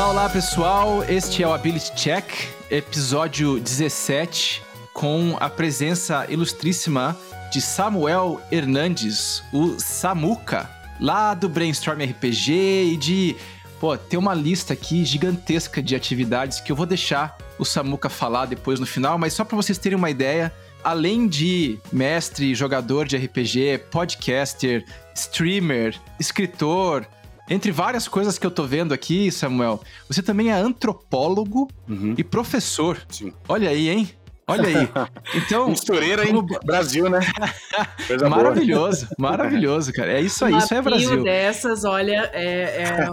[0.00, 2.24] Olá, olá pessoal, este é o Ability Check,
[2.70, 4.62] episódio 17,
[4.94, 7.14] com a presença ilustríssima
[7.52, 13.36] de Samuel Hernandes, o Samuca, lá do Brainstorm RPG e de.
[13.78, 18.46] Pô, tem uma lista aqui gigantesca de atividades que eu vou deixar o Samuca falar
[18.46, 20.50] depois no final, mas só para vocês terem uma ideia,
[20.82, 24.82] além de mestre, jogador de RPG, podcaster,
[25.14, 27.06] streamer, escritor,
[27.50, 32.14] entre várias coisas que eu tô vendo aqui, Samuel, você também é antropólogo Uhum.
[32.16, 32.98] e professor.
[33.08, 33.32] Sim.
[33.48, 34.08] Olha aí, hein?
[34.46, 34.88] Olha aí.
[35.34, 37.20] Então, Mistureira, como- Brasil, né?
[38.08, 38.36] Coisa boa.
[38.36, 40.12] maravilhoso, maravilhoso, cara.
[40.12, 41.22] É isso aí, isso é Brasil.
[41.22, 43.08] dessas, olha, é, é,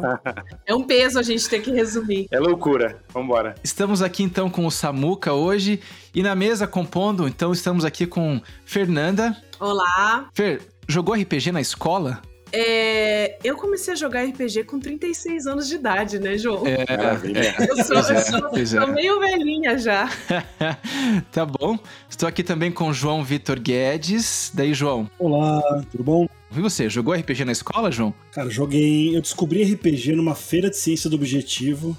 [0.66, 2.28] é um peso a gente ter que resumir.
[2.32, 3.00] É loucura.
[3.14, 3.54] Vambora.
[3.64, 5.80] Estamos aqui então com o Samuca hoje
[6.14, 9.38] e na mesa compondo, então estamos aqui com Fernanda.
[9.60, 12.20] Olá, Fer, jogou RPG na escola?
[12.52, 16.64] É, eu comecei a jogar RPG com 36 anos de idade, né, João?
[16.66, 17.56] É, Maravilha.
[17.60, 18.66] Eu sou, é, eu sou- é.
[18.66, 20.10] sou meio velhinha já.
[21.32, 21.78] tá bom.
[22.10, 24.52] Estou aqui também com o João Vitor Guedes.
[24.54, 25.10] Daí, João.
[25.20, 26.28] Olá, tudo bom?
[26.56, 28.14] E você, jogou RPG na escola, João?
[28.32, 29.16] Cara, joguei.
[29.16, 31.96] Eu descobri RPG numa feira de ciência do objetivo.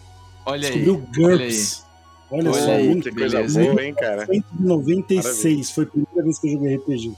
[0.47, 0.91] Olha descobri aí.
[0.91, 1.85] o GURPS.
[2.31, 3.63] Olha, Olha só, aí, muito Que coisa beleza.
[3.65, 4.27] boa, hein, cara?
[4.27, 7.13] 1996 foi a primeira vez que eu joguei RPG.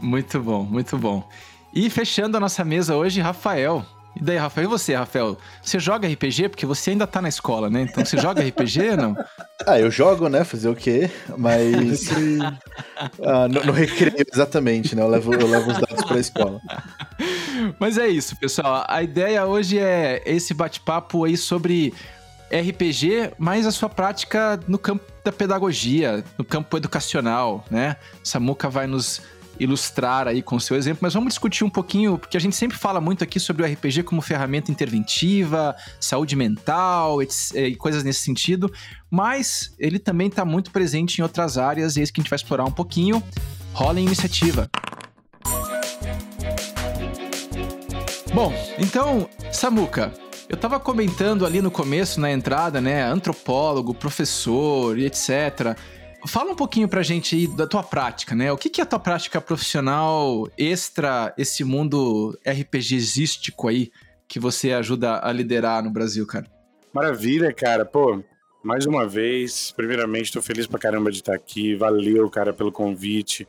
[0.00, 1.28] Muito bom, muito bom.
[1.72, 3.84] E fechando a nossa mesa hoje, Rafael.
[4.14, 5.38] E daí, Rafael, e você, Rafael?
[5.62, 6.50] Você joga RPG?
[6.50, 7.82] Porque você ainda tá na escola, né?
[7.82, 9.16] Então você joga RPG ou não?
[9.66, 10.44] Ah, eu jogo, né?
[10.44, 11.10] Fazer o quê?
[11.38, 12.10] Mas.
[13.24, 15.02] ah, no, no recreio, exatamente, né?
[15.02, 16.60] Eu levo, eu levo os dados pra escola.
[17.78, 18.84] Mas é isso, pessoal.
[18.86, 21.94] A ideia hoje é esse bate-papo aí sobre
[22.52, 27.96] RPG, mas a sua prática no campo da pedagogia, no campo educacional, né?
[28.22, 29.22] Samuca vai nos
[29.62, 32.76] ilustrar aí com o seu exemplo, mas vamos discutir um pouquinho, porque a gente sempre
[32.76, 38.20] fala muito aqui sobre o RPG como ferramenta interventiva, saúde mental etc, e coisas nesse
[38.20, 38.72] sentido,
[39.10, 42.30] mas ele também está muito presente em outras áreas e é isso que a gente
[42.30, 43.22] vai explorar um pouquinho.
[43.72, 44.68] Rola a iniciativa.
[48.34, 50.12] Bom, então, Samuca,
[50.48, 53.04] eu tava comentando ali no começo, na entrada, né?
[53.04, 55.76] Antropólogo, professor e etc.
[56.26, 58.52] Fala um pouquinho pra gente aí da tua prática, né?
[58.52, 63.90] O que, que é a tua prática profissional extra esse mundo RPGístico aí
[64.28, 66.46] que você ajuda a liderar no Brasil, cara?
[66.92, 67.84] Maravilha, cara.
[67.84, 68.22] Pô,
[68.62, 71.74] mais uma vez, primeiramente, tô feliz pra caramba de estar aqui.
[71.74, 73.46] Valeu, cara, pelo convite.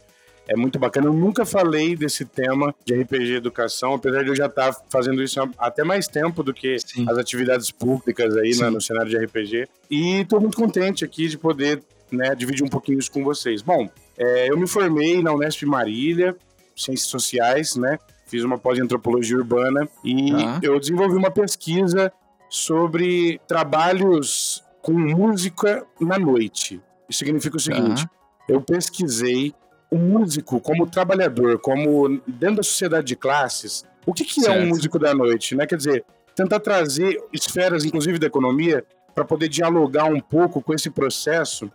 [0.48, 1.08] É muito bacana.
[1.08, 5.40] Eu nunca falei desse tema de RPG educação, apesar de eu já estar fazendo isso
[5.40, 7.06] há até mais tempo do que Sim.
[7.08, 9.68] as atividades públicas aí né, no cenário de RPG.
[9.90, 11.82] E tô muito contente aqui de poder
[12.16, 13.62] né, dividir um pouquinho isso com vocês.
[13.62, 16.36] Bom, é, eu me formei na Unesp Marília,
[16.76, 17.98] Ciências Sociais, né?
[18.26, 20.60] Fiz uma pós em Antropologia Urbana e Tá.
[20.64, 22.12] eu desenvolvi uma pesquisa
[22.50, 26.82] sobre trabalhos com música na noite.
[27.10, 28.08] Isso significa o seguinte:
[28.48, 29.54] eu pesquisei
[29.90, 33.86] o músico como trabalhador, como dentro da sociedade de classes.
[34.06, 35.56] O que, que é um músico da noite?
[35.56, 35.66] Né?
[35.68, 40.90] Quer dizer, tentar trazer esferas, inclusive da economia, para poder dialogar um pouco com esse
[40.90, 41.72] processo,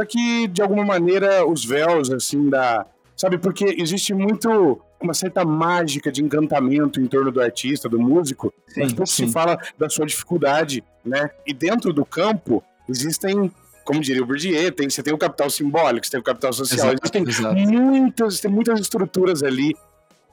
[0.00, 3.36] para que de alguma maneira os véus assim da, sabe?
[3.36, 8.90] Porque existe muito uma certa mágica de encantamento em torno do artista, do músico, mas
[8.90, 9.26] Sim, pouco sim.
[9.26, 11.30] se fala da sua dificuldade, né?
[11.46, 13.52] E dentro do campo existem,
[13.84, 16.92] como diria o Bourdieu, tem, você tem o capital simbólico, você tem o capital social,
[16.92, 17.54] Exato, existem exato.
[17.56, 19.76] muitas, tem muitas estruturas ali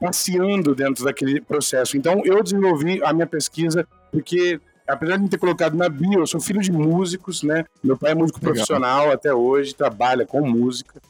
[0.00, 1.94] passeando dentro daquele processo.
[1.98, 6.26] Então eu desenvolvi a minha pesquisa porque apesar de não ter colocado na bio, eu
[6.26, 7.64] sou filho de músicos, né?
[7.82, 8.54] Meu pai é músico Legal.
[8.54, 11.00] profissional até hoje, trabalha com música.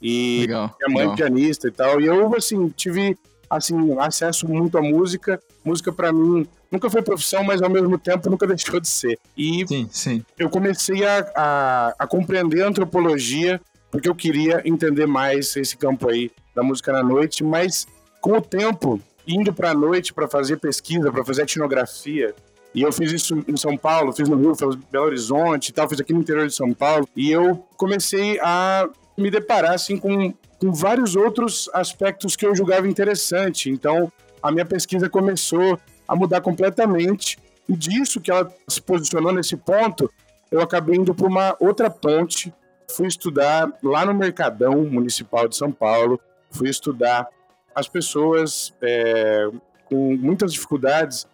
[0.00, 0.76] E Legal.
[0.78, 1.16] minha mãe é legal.
[1.16, 2.00] pianista e tal.
[2.00, 3.18] E eu, assim, tive
[3.48, 5.40] assim, acesso muito à música.
[5.64, 9.18] Música, pra mim, nunca foi profissão, mas ao mesmo tempo nunca deixou de ser.
[9.36, 10.24] E Sim, sim.
[10.38, 13.60] eu comecei a, a, a compreender a antropologia
[13.94, 17.86] porque eu queria entender mais esse campo aí da música na noite, mas
[18.20, 22.34] com o tempo, indo pra noite para fazer pesquisa, para fazer etnografia,
[22.74, 25.88] e eu fiz isso em São Paulo, fiz no Rio, fiz Belo Horizonte e tal,
[25.88, 30.34] fiz aqui no interior de São Paulo, e eu comecei a me deparar assim com,
[30.58, 33.70] com vários outros aspectos que eu julgava interessante.
[33.70, 34.12] Então,
[34.42, 37.38] a minha pesquisa começou a mudar completamente,
[37.68, 40.10] e disso que ela se posicionou nesse ponto,
[40.50, 42.52] eu acabei indo para uma outra ponte,
[42.90, 47.28] fui estudar lá no Mercadão Municipal de São Paulo, fui estudar
[47.74, 49.48] as pessoas é,
[49.86, 51.26] com muitas dificuldades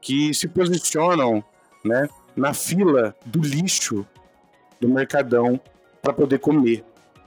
[0.00, 1.42] que se posicionam
[1.84, 4.06] né, na fila do lixo
[4.80, 5.60] do Mercadão
[6.02, 6.84] para poder comer.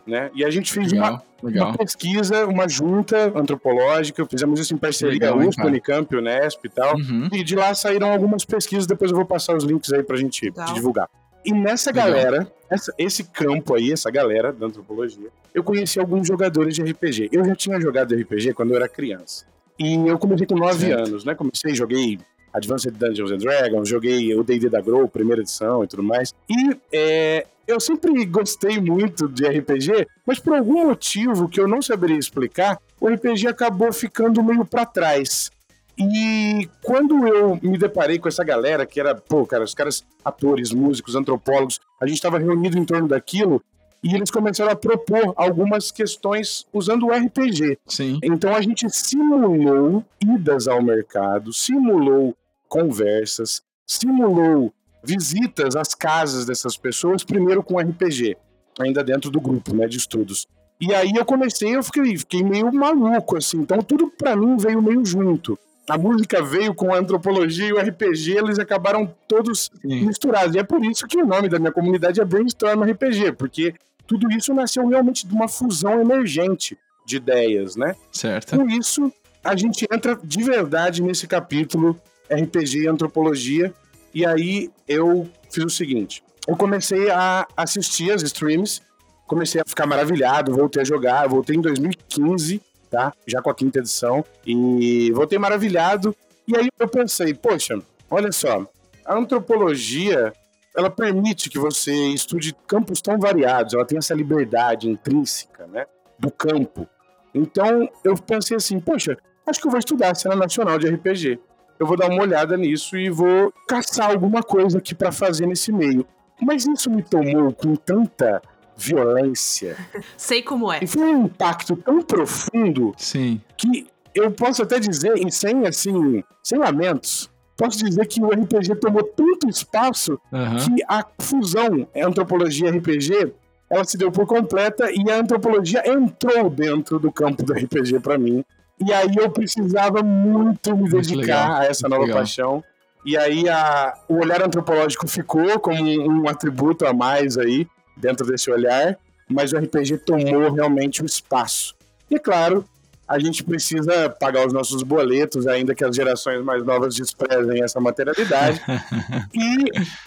[0.08, 0.32] Né?
[0.34, 1.24] E a gente fez Legal.
[1.42, 1.68] uma Legal.
[1.70, 5.62] uma pesquisa, uma junta antropológica, fizemos isso em parceria, Legal, USP?
[5.66, 6.96] Unicamp, Unesp e tal.
[6.96, 7.30] Uhum.
[7.32, 10.46] E de lá saíram algumas pesquisas, depois eu vou passar os links aí pra gente
[10.46, 10.74] Legal.
[10.74, 11.10] divulgar.
[11.46, 12.08] E nessa Legal.
[12.08, 17.30] galera, essa- esse campo aí, essa galera da antropologia, eu conheci alguns jogadores de RPG.
[17.32, 19.46] Eu já tinha jogado RPG quando eu era criança.
[19.78, 21.08] E eu comecei com 9 Certo.
[21.08, 21.36] anos, né?
[21.36, 22.20] Comecei, joguei
[22.54, 26.34] Advanced Dungeons and Dragons, joguei o D&D da Grow, primeira edição e tudo mais.
[26.50, 31.82] E é, eu sempre gostei muito de RPG, mas por algum motivo que eu não
[31.82, 35.52] saberia explicar, o RPG acabou ficando meio pra trás.
[35.98, 40.72] E quando eu me deparei com essa galera, que era, pô, cara, os caras, atores,
[40.72, 43.62] músicos, antropólogos, a gente estava reunido em torno daquilo,
[44.04, 47.78] e eles começaram a propor algumas questões usando o RPG.
[47.86, 48.20] Sim.
[48.24, 52.36] Então a gente simulou idas ao mercado, simulou
[52.68, 54.74] conversas, simulou
[55.04, 58.38] visitas às casas dessas pessoas, primeiro com RPG,
[58.80, 60.48] ainda dentro do grupo né, de estudos.
[60.80, 64.82] E aí eu comecei, eu fiquei, fiquei meio maluco, assim, então tudo pra mim veio
[64.82, 65.60] meio junto.
[65.90, 70.06] A música veio com a antropologia e o RPG, eles acabaram todos Sim.
[70.06, 70.56] misturados.
[70.56, 73.74] E é por isso que o nome da minha comunidade é Brainstorm RPG, porque
[74.10, 76.76] tudo isso nasceu realmente de uma fusão emergente
[77.06, 77.96] de ideias, né?
[78.12, 78.58] Certo.
[78.58, 79.14] Com isso,
[79.44, 81.96] a gente entra de verdade nesse capítulo
[82.28, 83.72] RPG e antropologia.
[84.12, 88.82] E aí eu fiz o seguinte: eu comecei a assistir as streams,
[89.28, 92.60] comecei a ficar maravilhado, voltei a jogar, voltei em 2015,
[92.90, 93.14] tá?
[93.28, 96.16] Já com a quinta edição, e voltei maravilhado.
[96.48, 97.80] E aí eu pensei, poxa,
[98.10, 98.68] olha só,
[99.06, 100.34] a antropologia
[100.76, 105.86] ela permite que você estude campos tão variados, ela tem essa liberdade intrínseca, né,
[106.18, 106.88] do campo.
[107.34, 111.40] Então eu pensei assim, poxa, acho que eu vou estudar a cena nacional de RPG.
[111.80, 115.72] Eu vou dar uma olhada nisso e vou caçar alguma coisa aqui pra fazer nesse
[115.72, 116.06] meio.
[116.42, 118.42] Mas isso me tomou com tanta
[118.76, 119.76] violência
[120.16, 120.80] Sei como é.
[120.82, 123.42] e foi um impacto tão profundo Sim.
[123.58, 128.76] que eu posso até dizer, e sem assim, sem lamentos, posso dizer que o RPG
[128.80, 130.56] tomou tanto espaço Aham.
[130.58, 133.34] que a fusão antropologia RPG
[133.70, 138.18] ela se deu por completa e a antropologia entrou dentro do campo do RPG pra
[138.18, 138.44] mim.
[138.84, 142.18] E aí eu precisava muito me Muito dedicar legal, a essa muito nova legal.
[142.20, 142.64] paixão.
[143.06, 148.26] E aí a, o olhar antropológico ficou como um, um atributo a mais aí dentro
[148.26, 148.98] desse olhar,
[149.30, 151.76] mas o RPG tomou realmente o espaço.
[152.10, 152.66] E é claro,
[153.10, 157.80] a gente precisa pagar os nossos boletos, ainda que as gerações mais novas desprezem essa
[157.80, 158.62] materialidade.
[159.34, 159.66] e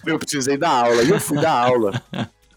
[0.09, 2.01] eu precisei dar aula, e eu fui dar aula.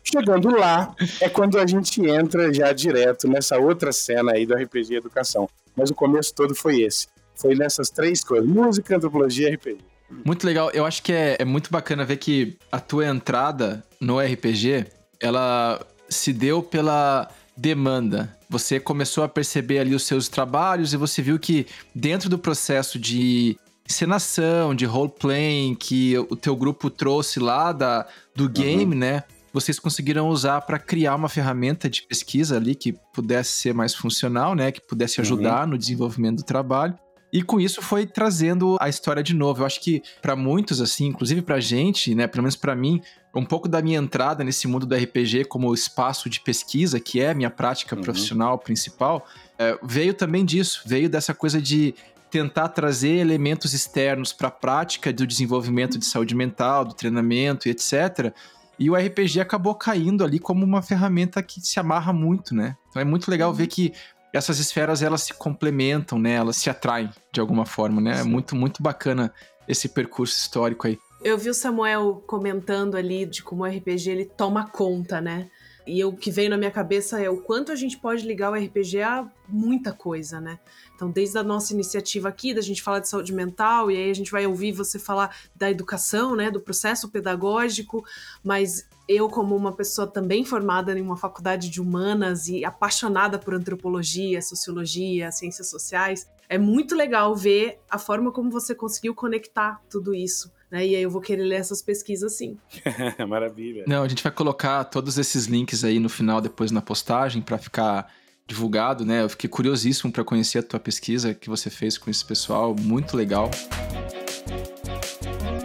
[0.03, 4.93] Chegando lá, é quando a gente entra já direto nessa outra cena aí do RPG
[4.93, 5.49] educação.
[5.75, 7.07] Mas o começo todo foi esse.
[7.33, 9.77] Foi nessas três coisas: música, antropologia e RPG.
[10.23, 10.69] Muito legal.
[10.75, 14.85] Eu acho que é, é muito bacana ver que a tua entrada no RPG,
[15.19, 17.27] ela se deu pela
[17.57, 18.35] demanda.
[18.49, 22.99] Você começou a perceber ali os seus trabalhos e você viu que dentro do processo
[22.99, 23.57] de
[23.87, 29.23] encenação, de role-playing que o teu grupo trouxe lá da, do game, né?
[29.53, 34.53] Vocês conseguiram usar para criar uma ferramenta de pesquisa ali que pudesse ser mais funcional,
[34.53, 34.71] né?
[34.71, 36.97] Que pudesse ajudar no desenvolvimento do trabalho.
[37.33, 39.61] E com isso foi trazendo a história de novo.
[39.61, 43.01] Eu acho que para muitos, assim, inclusive pra gente, né, pelo menos pra mim,
[43.33, 47.31] um pouco da minha entrada nesse mundo do RPG como espaço de pesquisa, que é
[47.31, 48.01] a minha prática Uhum.
[48.01, 49.27] profissional principal,
[49.59, 50.81] é, veio também disso.
[50.85, 51.93] Veio dessa coisa de
[52.31, 57.71] tentar trazer elementos externos para a prática do desenvolvimento de saúde mental, do treinamento e
[57.71, 58.33] etc.
[58.77, 62.75] E o RPG acabou caindo ali como uma ferramenta que se amarra muito, né?
[62.89, 63.93] Então é muito legal ver que
[64.35, 66.33] essas esferas elas se complementam, né?
[66.33, 68.19] Elas se atraem de alguma forma, né?
[68.19, 69.33] É muito muito bacana
[69.67, 70.99] esse percurso histórico aí.
[71.23, 75.49] Eu vi o Samuel comentando ali de como o RPG ele toma conta, né?
[75.87, 78.55] E o que veio na minha cabeça é o quanto a gente pode ligar o
[78.55, 80.59] RPG a muita coisa, né?
[80.95, 84.15] Então, desde a nossa iniciativa aqui, da gente falar de saúde mental, e aí a
[84.15, 86.49] gente vai ouvir você falar da educação, né?
[86.49, 88.03] Do processo pedagógico,
[88.43, 93.53] mas eu, como uma pessoa também formada em uma faculdade de humanas e apaixonada por
[93.53, 100.13] antropologia, sociologia, ciências sociais, é muito legal ver a forma como você conseguiu conectar tudo
[100.15, 100.51] isso.
[100.71, 100.85] Né?
[100.87, 102.57] E aí eu vou querer ler essas pesquisas sim.
[103.27, 103.83] Maravilha.
[103.87, 107.57] Não, a gente vai colocar todos esses links aí no final depois na postagem para
[107.57, 108.11] ficar
[108.47, 109.23] divulgado, né?
[109.23, 113.17] Eu fiquei curiosíssimo para conhecer a tua pesquisa que você fez com esse pessoal, muito
[113.17, 113.49] legal.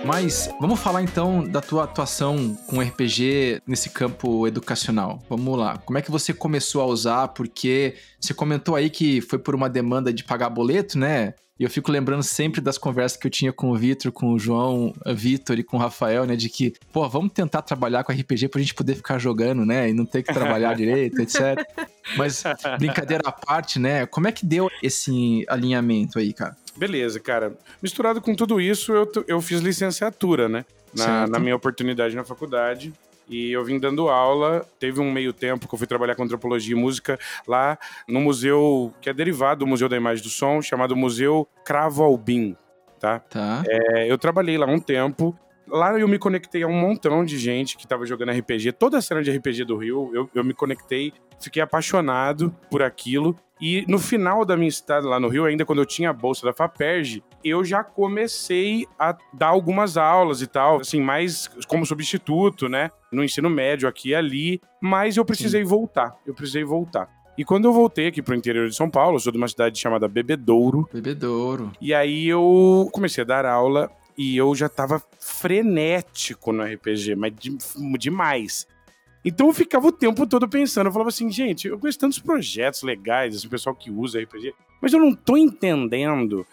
[0.04, 5.22] Mas vamos falar então da tua atuação com RPG nesse campo educacional.
[5.28, 5.76] Vamos lá.
[5.78, 7.28] Como é que você começou a usar?
[7.28, 11.34] Porque você comentou aí que foi por uma demanda de pagar boleto, né?
[11.60, 14.38] E eu fico lembrando sempre das conversas que eu tinha com o Vitor, com o
[14.38, 16.34] João, o Vitor e com o Rafael, né?
[16.34, 19.90] De que, pô, vamos tentar trabalhar com RPG pra gente poder ficar jogando, né?
[19.90, 21.62] E não ter que trabalhar direito, etc.
[22.16, 22.42] Mas,
[22.78, 24.06] brincadeira à parte, né?
[24.06, 26.56] Como é que deu esse alinhamento aí, cara?
[26.78, 27.52] Beleza, cara.
[27.82, 30.64] Misturado com tudo isso, eu, eu fiz licenciatura, né?
[30.96, 32.90] Na, na minha oportunidade na faculdade.
[33.30, 36.74] E eu vim dando aula, teve um meio tempo que eu fui trabalhar com antropologia
[36.74, 40.96] e música lá no museu que é derivado do Museu da Imagem do Som, chamado
[40.96, 42.56] Museu Cravo Albim,
[42.98, 43.20] tá?
[43.20, 43.62] Tá.
[43.68, 45.38] É, eu trabalhei lá um tempo.
[45.68, 48.72] Lá eu me conectei a um montão de gente que tava jogando RPG.
[48.72, 53.36] Toda a cena de RPG do Rio, eu, eu me conectei, fiquei apaixonado por aquilo.
[53.60, 56.44] E no final da minha estada lá no Rio, ainda quando eu tinha a bolsa
[56.44, 62.68] da FAPERJ, eu já comecei a dar algumas aulas e tal, assim, mais como substituto,
[62.68, 62.90] né?
[63.10, 64.60] No ensino médio aqui e ali.
[64.80, 65.68] Mas eu precisei Sim.
[65.68, 66.16] voltar.
[66.26, 67.08] Eu precisei voltar.
[67.36, 69.78] E quando eu voltei aqui pro interior de São Paulo, eu sou de uma cidade
[69.78, 70.88] chamada Bebedouro.
[70.92, 71.72] Bebedouro.
[71.80, 77.32] E aí eu comecei a dar aula e eu já tava frenético no RPG, mas
[77.34, 77.56] de,
[77.98, 78.66] demais.
[79.24, 82.82] Então eu ficava o tempo todo pensando, eu falava assim, gente, eu conheço tantos projetos
[82.82, 86.46] legais, esse pessoal que usa RPG, mas eu não tô entendendo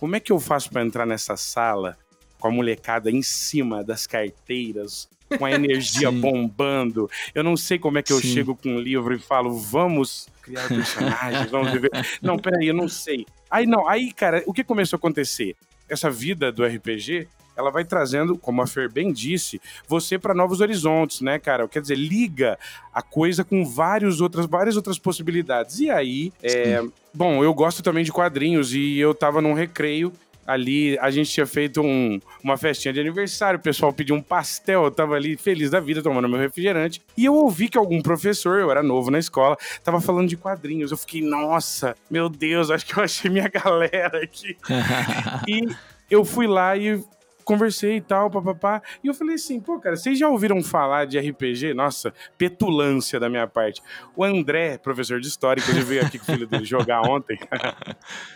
[0.00, 1.96] como é que eu faço para entrar nessa sala
[2.40, 5.08] com a molecada em cima das carteiras,
[5.38, 7.10] com a energia bombando.
[7.34, 8.34] Eu não sei como é que eu Sim.
[8.34, 11.90] chego com um livro e falo, vamos criar personagens, vamos viver.
[12.20, 13.24] Não, peraí, eu não sei.
[13.50, 15.54] Aí não, aí, cara, o que começou a acontecer?
[15.88, 20.60] Essa vida do RPG ela vai trazendo, como a Fer bem disse, você para novos
[20.60, 21.68] horizontes, né, cara?
[21.68, 22.58] Quer dizer, liga
[22.92, 25.78] a coisa com vários outras, várias outras possibilidades.
[25.80, 30.12] E aí, é, bom, eu gosto também de quadrinhos e eu tava num recreio
[30.46, 34.84] ali a gente tinha feito um, uma festinha de aniversário, o pessoal pediu um pastel,
[34.84, 38.58] eu tava ali feliz da vida tomando meu refrigerante, e eu ouvi que algum professor,
[38.58, 40.90] eu era novo na escola, tava falando de quadrinhos.
[40.90, 44.56] Eu fiquei, nossa, meu Deus, acho que eu achei minha galera aqui.
[45.48, 45.68] e
[46.10, 47.02] eu fui lá e
[47.44, 48.82] conversei e tal, papapá.
[49.02, 51.74] E eu falei assim, pô, cara, vocês já ouviram falar de RPG?
[51.74, 53.82] Nossa, petulância da minha parte.
[54.16, 57.38] O André, professor de história, que veio aqui com o filho dele jogar ontem,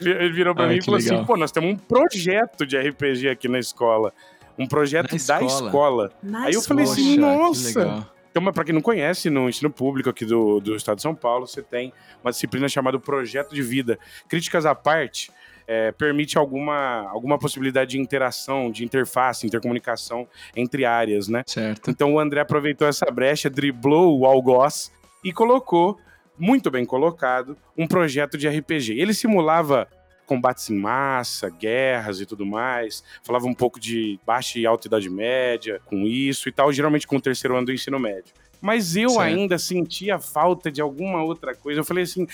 [0.01, 1.21] ele virou pra Ai, mim e falou assim, legal.
[1.21, 4.13] assim, pô, nós temos um projeto de RPG aqui na escola.
[4.59, 5.67] Um projeto na da escola.
[5.67, 6.13] escola.
[6.45, 8.07] Aí eu falei assim, nossa...
[8.39, 11.47] Então, para quem não conhece, no ensino público aqui do, do estado de São Paulo,
[11.47, 11.91] você tem
[12.23, 13.99] uma disciplina chamada Projeto de Vida.
[14.29, 15.33] Críticas à parte,
[15.67, 21.43] é, permite alguma, alguma possibilidade de interação, de interface, intercomunicação entre áreas, né?
[21.47, 21.91] Certo.
[21.91, 24.93] Então o André aproveitou essa brecha, driblou o algoz
[25.25, 25.99] e colocou,
[26.39, 28.93] muito bem colocado, um projeto de RPG.
[28.93, 29.89] Ele simulava
[30.27, 33.03] combates em massa, guerras e tudo mais.
[33.23, 37.17] Falava um pouco de baixa e alta idade média com isso e tal, geralmente com
[37.17, 38.35] o terceiro ano do ensino médio.
[38.61, 39.23] Mas eu certo.
[39.23, 41.81] ainda sentia falta de alguma outra coisa.
[41.81, 42.27] Eu falei assim: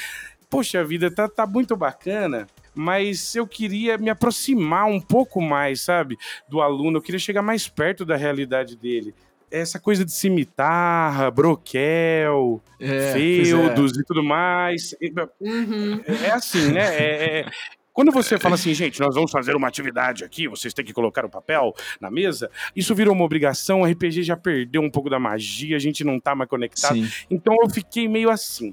[0.48, 6.18] poxa vida, tá, tá muito bacana, mas eu queria me aproximar um pouco mais, sabe,
[6.48, 9.14] do aluno, eu queria chegar mais perto da realidade dele.
[9.50, 14.00] Essa coisa de cimitarra, broquel, é, feudos é.
[14.00, 14.94] e tudo mais.
[15.38, 16.00] Uhum.
[16.06, 16.96] É, é assim, né?
[16.96, 17.50] É, é,
[17.92, 21.26] quando você fala assim, gente, nós vamos fazer uma atividade aqui, vocês têm que colocar
[21.26, 25.18] o papel na mesa, isso virou uma obrigação, o RPG já perdeu um pouco da
[25.18, 26.94] magia, a gente não tá mais conectado.
[26.94, 27.10] Sim.
[27.30, 28.72] Então eu fiquei meio assim.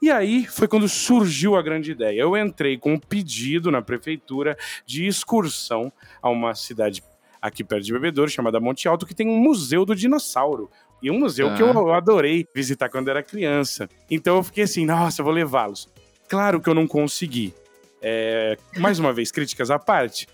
[0.00, 2.20] E aí foi quando surgiu a grande ideia.
[2.20, 5.92] Eu entrei com um pedido na prefeitura de excursão
[6.22, 7.02] a uma cidade
[7.40, 10.70] aqui perto de Bebedouro, chamada Monte Alto, que tem um museu do dinossauro.
[11.02, 11.54] E um museu ah.
[11.54, 13.88] que eu adorei visitar quando era criança.
[14.10, 15.88] Então eu fiquei assim, nossa, eu vou levá-los.
[16.28, 17.54] Claro que eu não consegui.
[18.02, 20.26] É, mais uma vez, críticas à parte.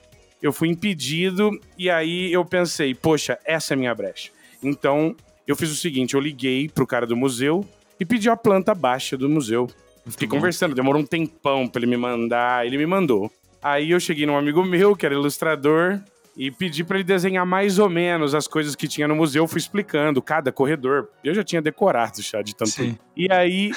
[0.42, 4.30] Eu fui impedido e aí eu pensei, poxa, essa é a minha brecha.
[4.62, 7.66] Então eu fiz o seguinte: eu liguei pro cara do museu,
[7.98, 9.68] e pediu a planta baixa do museu.
[10.06, 13.30] Fiquei conversando, demorou um tempão pra ele me mandar, ele me mandou.
[13.62, 16.00] Aí eu cheguei num amigo meu, que era ilustrador,
[16.36, 19.58] e pedi para ele desenhar mais ou menos as coisas que tinha no museu, fui
[19.58, 21.08] explicando cada corredor.
[21.24, 22.70] Eu já tinha decorado já de tanto.
[22.70, 22.98] Sim.
[23.16, 23.72] E aí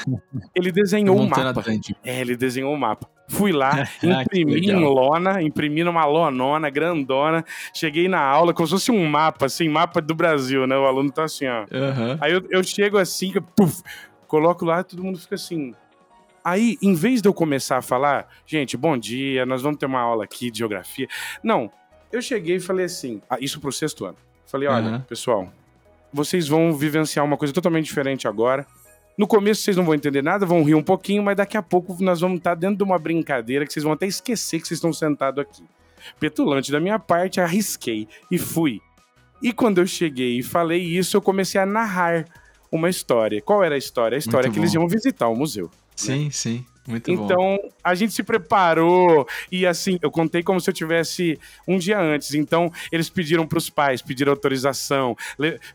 [0.53, 1.63] ele desenhou o um mapa.
[2.03, 3.07] É, ele desenhou o um mapa.
[3.29, 3.71] Fui lá,
[4.03, 7.45] ah, imprimi em lona, imprimi numa lonona, grandona.
[7.73, 10.75] Cheguei na aula como se fosse um mapa, assim, mapa do Brasil, né?
[10.75, 11.61] O aluno tá assim, ó.
[11.61, 12.17] Uhum.
[12.19, 13.81] Aí eu, eu chego assim, puf,
[14.29, 15.75] coloco lá e todo mundo fica assim.
[16.41, 19.99] Aí, em vez de eu começar a falar, gente, bom dia, nós vamos ter uma
[19.99, 21.07] aula aqui de geografia.
[21.43, 21.69] Não,
[22.11, 24.17] eu cheguei e falei assim, ah, isso pro sexto ano.
[24.45, 25.01] Falei, olha, uhum.
[25.01, 25.51] pessoal,
[26.13, 28.65] vocês vão vivenciar uma coisa totalmente diferente agora.
[29.17, 31.97] No começo vocês não vão entender nada, vão rir um pouquinho, mas daqui a pouco
[31.99, 34.93] nós vamos estar dentro de uma brincadeira que vocês vão até esquecer que vocês estão
[34.93, 35.63] sentados aqui.
[36.19, 38.79] Petulante da minha parte, arrisquei e fui.
[39.41, 42.25] E quando eu cheguei e falei isso, eu comecei a narrar
[42.71, 43.41] uma história.
[43.41, 44.15] Qual era a história?
[44.15, 44.63] A história Muito é que bom.
[44.63, 45.69] eles iam visitar o museu.
[45.95, 46.31] Sim, né?
[46.31, 46.65] sim.
[46.89, 47.23] Muito bom.
[47.25, 51.99] Então, a gente se preparou e assim, eu contei como se eu tivesse um dia
[51.99, 52.33] antes.
[52.33, 55.15] Então, eles pediram para os pais, pediram autorização,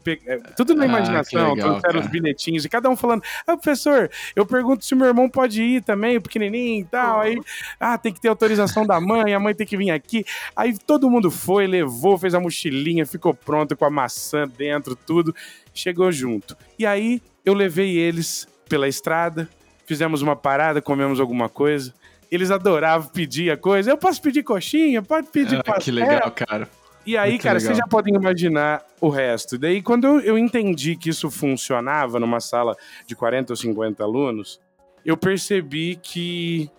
[0.02, 3.56] pe- é, tudo na Ah, imaginação, legal, trouxeram os bilhetinhos e cada um falando: "Ah,
[3.56, 7.20] professor, eu pergunto se o meu irmão pode ir também, o pequenininho e tal".
[7.20, 7.36] Aí,
[7.78, 10.24] ah, tem que ter autorização da mãe, a mãe tem que vir aqui.
[10.56, 15.34] Aí todo mundo foi, levou, fez a mochilinha, ficou pronto com a maçã dentro, tudo.
[15.72, 16.56] Chegou junto.
[16.78, 19.48] E aí eu levei eles pela estrada,
[19.86, 21.92] fizemos uma parada, comemos alguma coisa.
[22.30, 23.90] Eles adoravam pedir a coisa.
[23.90, 25.02] Eu posso pedir coxinha?
[25.02, 25.82] Pode pedir Ah, pastel.
[25.84, 26.68] que legal, cara.
[27.06, 27.66] E aí, Muito cara, legal.
[27.66, 29.58] vocês já podem imaginar o resto.
[29.58, 32.74] Daí, quando eu, eu entendi que isso funcionava numa sala
[33.06, 34.58] de 40 ou 50 alunos,
[35.04, 36.70] eu percebi que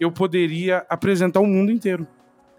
[0.00, 2.06] eu poderia apresentar o mundo inteiro.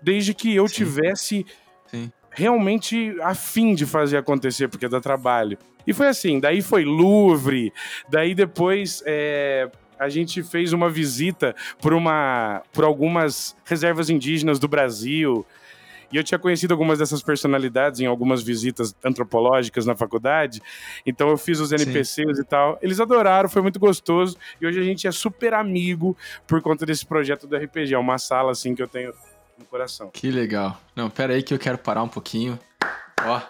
[0.01, 0.75] Desde que eu Sim.
[0.75, 1.45] tivesse
[1.87, 2.11] Sim.
[2.29, 5.57] realmente afim de fazer acontecer, porque dá trabalho.
[5.87, 7.73] E foi assim, daí foi Louvre,
[8.09, 9.67] daí depois é,
[9.99, 15.45] a gente fez uma visita por, uma, por algumas reservas indígenas do Brasil.
[16.11, 20.61] E eu tinha conhecido algumas dessas personalidades em algumas visitas antropológicas na faculdade.
[21.05, 22.79] Então eu fiz os NPCs e tal.
[22.81, 24.37] Eles adoraram, foi muito gostoso.
[24.61, 27.93] E hoje a gente é super amigo por conta desse projeto do RPG.
[27.93, 29.13] É uma sala assim que eu tenho
[29.57, 30.09] no coração.
[30.13, 30.79] Que legal.
[30.95, 32.57] Não, pera aí que eu quero parar um pouquinho.
[33.25, 33.41] Ó.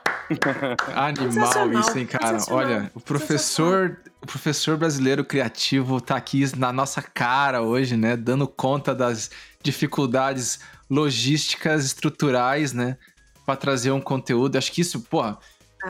[0.95, 2.37] Animal isso, hein, cara.
[2.49, 8.47] Olha, o professor, o professor brasileiro criativo tá aqui na nossa cara hoje, né, dando
[8.47, 9.31] conta das
[9.61, 12.97] dificuldades logísticas estruturais, né,
[13.45, 14.57] para trazer um conteúdo.
[14.57, 15.37] Acho que isso, porra,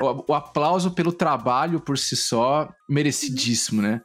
[0.02, 4.02] o, o aplauso pelo trabalho por si só merecidíssimo, né?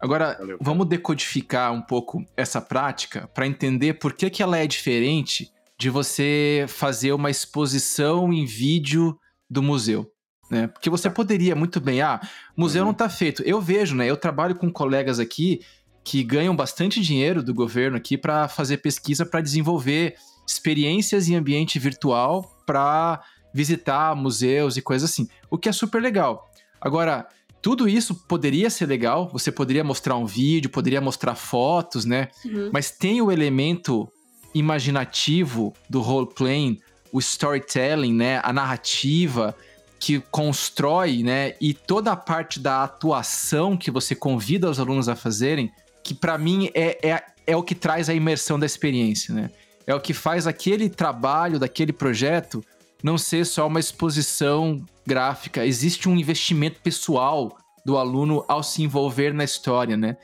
[0.00, 0.58] Agora, Valeu.
[0.60, 5.90] vamos decodificar um pouco essa prática para entender por que, que ela é diferente de
[5.90, 10.10] você fazer uma exposição em vídeo do museu.
[10.50, 10.68] Né?
[10.68, 12.20] Porque você poderia muito bem, ah,
[12.56, 12.86] museu Uhum.
[12.86, 13.42] não está feito.
[13.42, 14.08] Eu vejo, né?
[14.08, 15.60] Eu trabalho com colegas aqui
[16.04, 20.14] que ganham bastante dinheiro do governo aqui para fazer pesquisa para desenvolver
[20.46, 23.20] experiências em ambiente virtual para
[23.52, 25.28] visitar museus e coisas assim.
[25.50, 26.48] O que é super legal.
[26.80, 27.26] Agora,
[27.60, 32.28] tudo isso poderia ser legal, você poderia mostrar um vídeo, poderia mostrar fotos, né?
[32.44, 32.70] Uhum.
[32.72, 34.08] Mas tem o elemento
[34.54, 36.78] imaginativo do role-playing,
[37.16, 38.42] o storytelling, né?
[38.44, 39.56] A narrativa
[39.98, 41.54] que constrói, né?
[41.58, 45.72] E toda a parte da atuação que você convida os alunos a fazerem,
[46.04, 49.50] que para mim é, é, é o que traz a imersão da experiência, né?
[49.86, 52.62] É o que faz aquele trabalho, daquele projeto,
[53.02, 55.64] não ser só uma exposição gráfica.
[55.64, 60.18] Existe um investimento pessoal do aluno ao se envolver na história, né?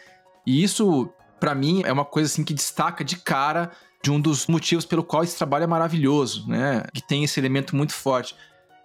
[0.46, 1.08] E isso,
[1.40, 3.70] para mim, é uma coisa assim que destaca de cara
[4.02, 6.82] de um dos motivos pelo qual esse trabalho é maravilhoso, né?
[6.92, 8.34] Que tem esse elemento muito forte.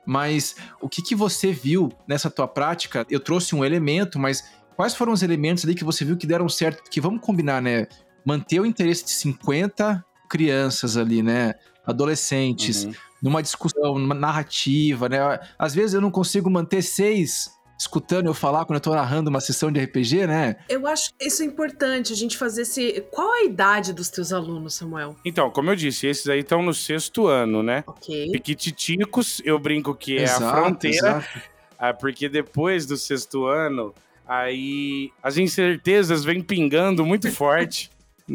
[0.06, 3.06] Mas o que, que você viu nessa tua prática?
[3.10, 4.43] Eu trouxe um elemento, mas
[4.75, 6.84] quais foram os elementos ali que você viu que deram certo?
[6.84, 7.88] Porque vamos combinar, né?
[8.23, 11.56] Manter o interesse de 50 crianças ali, né?
[11.86, 12.93] Adolescentes, Uhum.
[13.23, 15.17] numa discussão, numa narrativa, né?
[15.58, 19.39] Às vezes eu não consigo manter seis escutando eu falar quando eu tô narrando uma
[19.39, 20.55] sessão de RPG, né?
[20.67, 23.05] Eu acho que isso é importante, a gente fazer esse.
[23.11, 25.15] Qual a idade dos teus alunos, Samuel?
[25.23, 27.83] Então, como eu disse, esses aí estão no sexto ano, né?
[27.85, 28.31] Ok.
[28.31, 31.41] Piquititicos, eu brinco que é Exato, a fronteira, exato.
[31.77, 33.93] ah, porque depois do sexto ano,
[34.27, 37.91] aí as incertezas vêm pingando muito forte,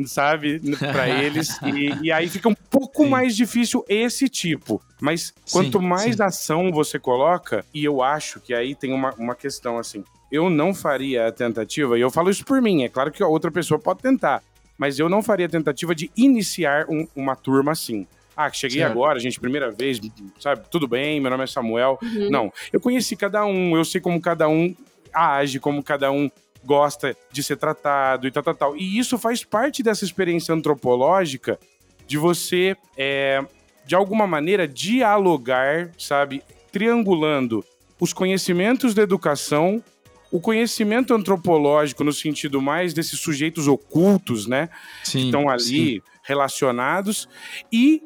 [0.06, 3.10] sabe, para eles, e, e aí fica um pouco Sim.
[3.10, 4.82] mais difícil esse tipo.
[5.00, 6.22] Mas quanto Sim, mais sim.
[6.22, 10.72] ação você coloca, e eu acho que aí tem uma, uma questão assim, eu não
[10.74, 13.78] faria a tentativa, e eu falo isso por mim, é claro que a outra pessoa
[13.78, 14.42] pode tentar,
[14.78, 18.06] mas eu não faria a tentativa de iniciar um- uma turma assim.
[18.34, 18.92] Ah, cheguei Certo.
[18.92, 20.00] agora, gente, primeira vez,
[20.40, 20.62] sabe?
[20.70, 21.98] Tudo bem, meu nome é Samuel.
[22.02, 22.30] Uhum.
[22.30, 24.74] Não, eu conheci cada um, eu sei como cada um
[25.12, 26.30] age, como cada um
[26.64, 28.76] gosta de ser tratado e tal, tal, tal.
[28.76, 31.58] E isso faz parte dessa experiência antropológica
[32.06, 33.44] de você, é,
[33.86, 36.42] de alguma maneira, dialogar, sabe?
[36.70, 37.64] Triangulando
[38.00, 39.82] os conhecimentos da educação,
[40.30, 44.70] o conhecimento antropológico no sentido mais desses sujeitos ocultos, né?
[45.04, 45.60] Sim, estão ali
[45.96, 47.28] sim, relacionados
[47.70, 48.02] e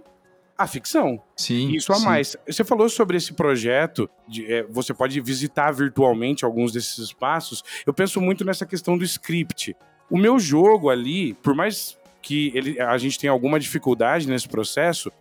[0.59, 1.21] a ficção.
[1.37, 2.05] sim, Isso a sim.
[2.05, 2.37] mais.
[2.47, 7.63] Você falou sobre esse projeto, de, é, você pode visitar virtualmente alguns desses espaços.
[7.87, 9.77] Eu penso muito nessa questão do script.
[10.11, 15.13] O meu jogo ali, por mais que ele, a gente tenha alguma dificuldade nesse processo,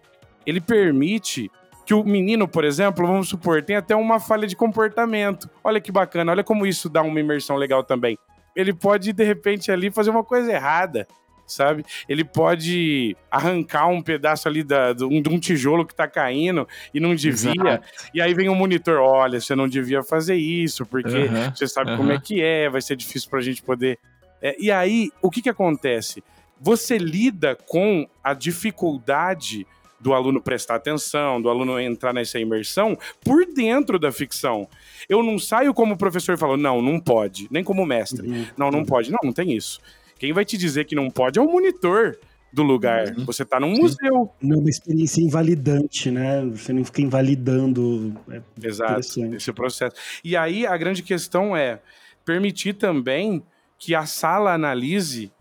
[0.45, 1.52] ele permite
[1.86, 5.50] que o menino, por exemplo, vamos supor, tenha até uma falha de comportamento.
[5.63, 8.17] Olha que bacana, olha como isso dá uma imersão legal também.
[8.56, 11.06] Ele pode, de repente, ali fazer uma coisa errada
[11.48, 11.86] sabe?
[12.10, 16.68] Ele pode arrancar um pedaço ali da, do- um- de um tijolo que tá caindo
[16.94, 17.52] e não devia.
[17.54, 17.88] Exato.
[18.14, 21.90] E aí vem o monitor, olha, você não devia fazer isso, porque Aham, você sabe
[21.92, 21.98] aham.
[21.98, 24.00] como é que é, vai ser difícil pra gente poder.
[24.42, 26.24] É, e aí, o que que acontece?
[26.58, 29.66] você lida com a dificuldade
[30.00, 34.68] do aluno prestar atenção, do aluno entrar nessa imersão por dentro da ficção.
[35.10, 38.28] Eu não saio como o professor falou, não, não pode, nem como mestre.
[38.28, 38.46] Uhum.
[38.58, 39.12] Não, não pode.
[39.12, 39.80] Não, não tem isso.
[40.26, 42.18] Quem vai te dizer que não pode é o monitor
[42.52, 43.10] do lugar.
[43.10, 43.26] Uhum.
[43.26, 43.82] Você está num Sim.
[43.82, 44.32] museu.
[44.42, 46.44] Não, uma experiência invalidante, né?
[46.46, 48.16] Você não fica invalidando.
[48.32, 49.02] É Exato,
[49.36, 49.96] esse processo.
[50.24, 51.80] E aí a grande questão é
[52.26, 53.44] permitir também
[53.78, 55.32] que a sala analise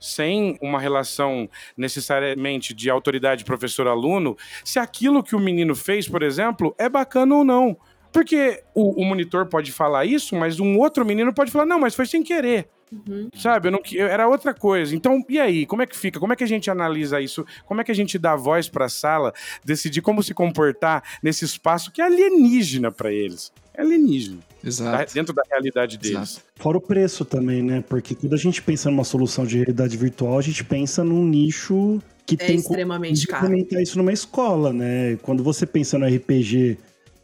[0.00, 6.74] sem uma relação necessariamente de autoridade professor-aluno, se aquilo que o menino fez, por exemplo,
[6.76, 7.76] é bacana ou não.
[8.12, 11.94] Porque o, o, monitor pode falar isso, mas um outro menino pode falar, não, mas
[11.94, 12.68] foi sem querer.
[12.92, 13.30] Uhum.
[13.34, 14.94] Sabe, eu não, eu, era outra coisa.
[14.94, 15.64] Então, e aí?
[15.64, 16.20] Como é que fica?
[16.20, 17.44] Como é que a gente analisa isso?
[17.64, 19.32] Como é que a gente dá voz para a sala,
[19.64, 23.50] decidir como se comportar nesse espaço que é alienígena para eles?
[23.74, 24.40] É alienígena.
[24.62, 25.14] Exato.
[25.14, 26.32] Dentro da realidade deles.
[26.32, 26.46] Exato.
[26.56, 27.82] Fora o preço também, né?
[27.88, 31.98] Porque quando a gente pensa numa solução de realidade virtual, a gente pensa num nicho
[32.26, 35.16] que é tem extremamente como implementar isso numa escola, né?
[35.22, 36.78] Quando você pensa no RPG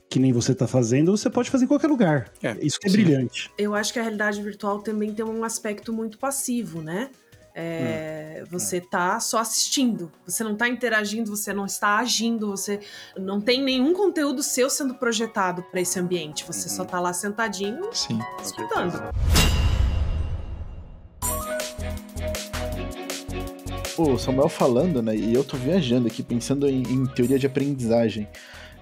[0.08, 2.30] que nem você está fazendo, você pode fazer em qualquer lugar.
[2.42, 2.96] É, Isso que é sim.
[2.96, 3.50] brilhante.
[3.58, 7.10] Eu acho que a realidade virtual também tem um aspecto muito passivo, né?
[7.54, 8.46] É, hum.
[8.52, 12.78] Você tá só assistindo, você não tá interagindo, você não está agindo, você
[13.16, 16.44] não tem nenhum conteúdo seu sendo projetado para esse ambiente.
[16.46, 16.76] Você uhum.
[16.76, 18.20] só tá lá sentadinho, Sim.
[18.42, 19.02] escutando.
[23.98, 25.16] O Samuel falando, né?
[25.16, 28.28] E eu tô viajando aqui, pensando em, em teoria de aprendizagem.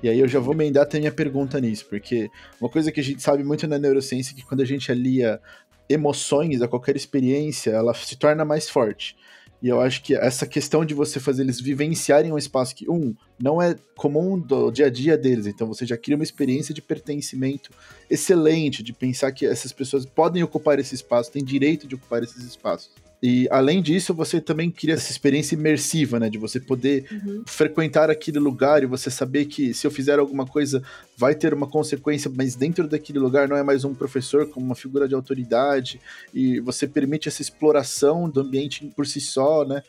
[0.02, 2.30] E aí eu já vou emendar até minha pergunta nisso, porque
[2.61, 5.40] uma coisa que a gente sabe muito na neurociência é que quando a gente alia
[5.88, 9.16] emoções a qualquer experiência, ela se torna mais forte.
[9.62, 13.14] E eu acho que essa questão de você fazer eles vivenciarem um espaço que, um,
[13.40, 16.82] não é comum do dia a dia deles, então você já cria uma experiência de
[16.82, 17.70] pertencimento
[18.09, 22.44] excelente, de pensar que essas pessoas podem ocupar esse espaço, têm direito de ocupar esses
[22.44, 22.90] espaços.
[23.22, 26.29] E além disso, você também cria essa experiência imersiva, né?
[26.29, 27.42] De você poder uhum.
[27.46, 30.83] frequentar aquele lugar e você saber que se eu fizer alguma coisa
[31.16, 34.74] vai ter uma consequência, mas dentro daquele lugar não é mais um professor como uma
[34.74, 36.00] figura de autoridade
[36.35, 39.83] e você permite essa exploração do ambiente por si só, né?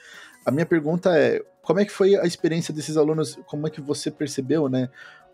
[0.45, 3.37] A minha pergunta é, como é que foi a experiência desses alunos?
[3.45, 4.89] Como é que você percebeu, né?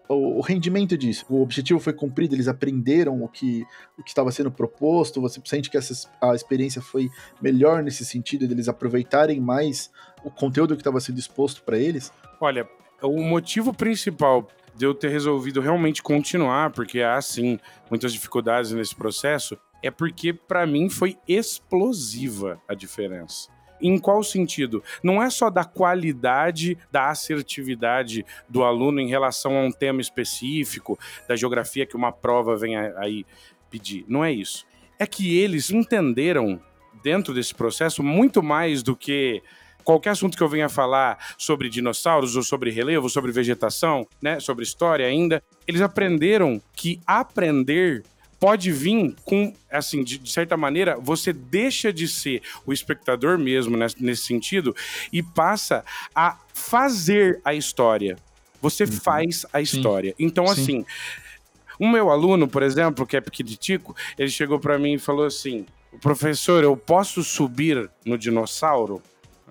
[0.07, 1.25] O, rendimento disso.
[1.29, 3.65] O objetivo foi cumprido, eles aprenderam o que
[3.97, 5.21] o que estava sendo proposto.
[5.21, 7.09] Você sente que essa, a experiência foi
[7.41, 9.91] melhor nesse sentido, deles aproveitarem mais
[10.23, 12.11] o conteúdo que estava sendo exposto para eles?
[12.39, 12.67] Olha,
[13.01, 18.95] o motivo principal de eu ter resolvido realmente continuar, porque há sim muitas dificuldades nesse
[18.95, 23.52] processo, é porque para mim foi explosiva a diferença.
[23.81, 24.83] Em qual sentido?
[25.03, 30.97] Não é só da qualidade, da assertividade do aluno em relação a um tema específico,
[31.27, 33.25] da geografia que uma prova vem aí
[33.69, 34.05] pedir.
[34.07, 34.65] Não é isso.
[34.97, 36.62] É que eles entenderam
[37.03, 39.41] dentro desse processo muito mais do que
[39.83, 44.63] qualquer assunto que eu venha falar sobre dinossauros ou sobre relevo, sobre vegetação, né, sobre
[44.63, 48.03] história ainda, eles aprenderam que aprender
[48.43, 53.77] pode vir com, assim, de, de, certa maneira, você deixa de ser o espectador mesmo
[53.77, 54.75] nesse, nesse sentido
[55.13, 55.82] e passa
[56.13, 58.17] a fazer a história.
[58.62, 58.91] Você uhum.
[58.91, 60.13] faz a história.
[60.17, 60.25] Sim.
[60.25, 60.51] Então, Sim.
[60.62, 60.86] assim,
[61.79, 65.65] o meu aluno, por exemplo, que é pequititico, ele chegou para mim e falou assim:
[66.01, 69.01] professor, eu posso subir no dinossauro?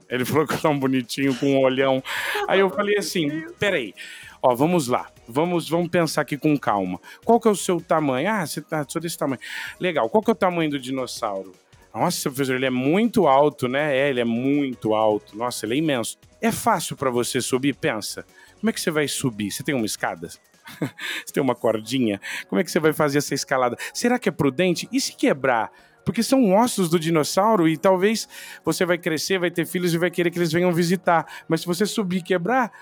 [0.07, 2.05] Ele falou que tão bonitinho, com um olhão.
[2.47, 3.95] Aí eu falei assim: peraí,
[4.43, 5.11] ó, vamos lá.
[5.29, 7.01] Vamos, vamos pensar aqui com calma.
[7.25, 8.31] Qual que é o seu tamanho?
[8.31, 9.41] Ah, você tá sou desse tamanho.
[9.79, 10.09] Legal.
[10.09, 11.53] Qual que é o tamanho do dinossauro?
[11.95, 13.97] Nossa, professor, ele é muito alto, né?
[13.97, 15.37] É, ele é muito alto.
[15.37, 16.19] Nossa, ele é imenso.
[16.41, 17.75] É fácil para você subir?
[17.75, 18.25] Pensa.
[18.59, 19.51] Como é que você vai subir?
[19.51, 20.29] Você tem uma escada?
[20.79, 22.21] você tem uma cordinha?
[22.49, 23.77] Como é que você vai fazer essa escalada?
[23.93, 24.89] Será que é prudente?
[24.91, 25.71] E se quebrar?
[26.05, 28.29] Porque são ossos do dinossauro e talvez
[28.65, 31.27] você vai crescer, vai ter filhos e vai querer que eles venham visitar.
[31.47, 32.73] Mas se você subir e quebrar,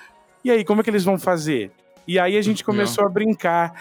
[0.43, 1.71] e aí, como é que eles vão fazer?
[2.11, 3.73] E aí a gente começou a brincar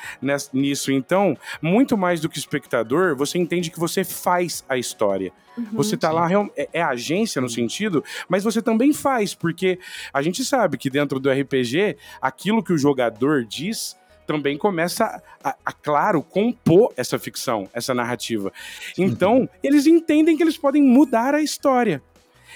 [0.53, 0.91] nisso.
[0.91, 5.33] Então, muito mais do que espectador, você entende que você faz a história.
[5.57, 6.15] Uhum, você tá sim.
[6.15, 9.79] lá, é, é agência no sentido, mas você também faz, porque
[10.13, 15.55] a gente sabe que dentro do RPG, aquilo que o jogador diz também começa a,
[15.65, 18.53] a, claro, compor essa ficção, essa narrativa.
[18.95, 21.99] Então, eles entendem que eles podem mudar a história.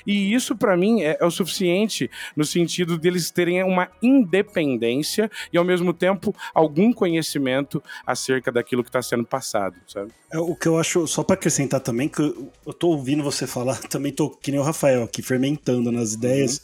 [0.05, 5.57] E isso, para mim, é, é, o suficiente no sentido deles terem uma independência e,
[5.57, 10.11] ao mesmo tempo, algum conhecimento acerca daquilo que está sendo passado, sabe?
[10.31, 13.79] É, o que eu acho, só para acrescentar também, que eu tô ouvindo você falar,
[13.87, 16.57] também tô que nem o Rafael aqui, fermentando nas ideias.
[16.57, 16.63] Uhum.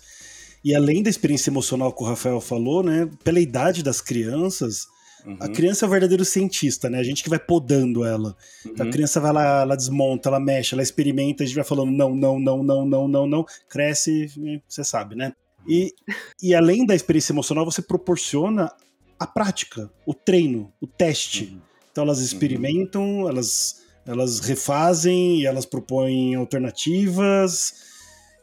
[0.64, 4.88] E além da experiência emocional que o Rafael falou, né, pela idade das crianças,
[5.26, 5.38] Uhum.
[5.40, 7.00] A criança é o verdadeiro cientista, né?
[7.00, 8.36] A gente que vai podando ela.
[8.66, 8.72] Uhum.
[8.72, 11.92] Então a criança vai lá, ela desmonta, ela mexe, ela experimenta, a gente vai falando
[11.92, 14.32] não, não, não, não, não, não, não, cresce,
[14.68, 15.34] você sabe, né?
[15.68, 15.94] E,
[16.42, 18.72] e além da experiência emocional, você proporciona
[19.20, 21.46] a prática, o treino, o teste.
[21.46, 21.62] Uhum.
[21.92, 27.90] Então elas experimentam, elas, elas refazem, elas propõem alternativas.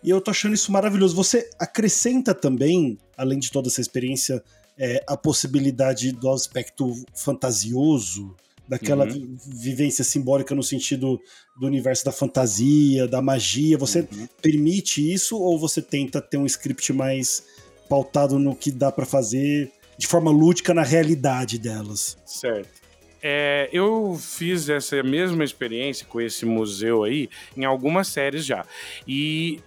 [0.02, 1.16] E eu tô achando isso maravilhoso.
[1.16, 4.42] Você acrescenta também, além de toda essa experiência,
[4.78, 8.34] é, a possibilidade do aspecto fantasioso,
[8.68, 9.36] daquela uhum.
[9.46, 11.20] vivência simbólica no sentido
[11.58, 13.78] do universo da fantasia, da magia.
[13.78, 14.28] Você uhum.
[14.42, 17.44] permite isso ou você tenta ter um script mais
[17.88, 22.18] pautado no que dá para fazer de forma lúdica na realidade delas?
[22.26, 22.86] Certo.
[23.22, 28.64] É, eu fiz essa mesma experiência com esse museu aí em algumas séries já.
[29.06, 29.60] E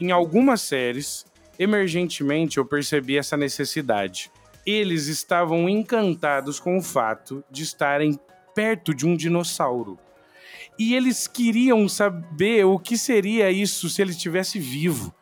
[0.00, 1.24] em algumas séries,
[1.58, 4.30] emergentemente, eu percebi essa necessidade.
[4.66, 8.18] Eles estavam encantados com o fato de estarem
[8.54, 9.98] perto de um dinossauro.
[10.78, 15.14] E eles queriam saber o que seria isso se ele estivesse vivo.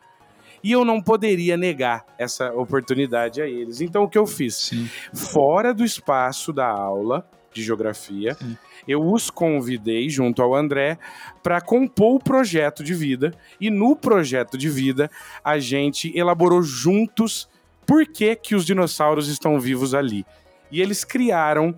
[0.63, 3.81] E eu não poderia negar essa oportunidade a eles.
[3.81, 4.55] Então o que eu fiz?
[4.55, 4.89] Sim.
[5.13, 8.57] Fora do espaço da aula de geografia, Sim.
[8.85, 10.97] eu os convidei junto ao André
[11.41, 13.33] para compor o projeto de vida.
[13.61, 15.09] E no projeto de vida,
[15.43, 17.47] a gente elaborou juntos
[17.85, 20.25] por que, que os dinossauros estão vivos ali.
[20.71, 21.75] E eles criaram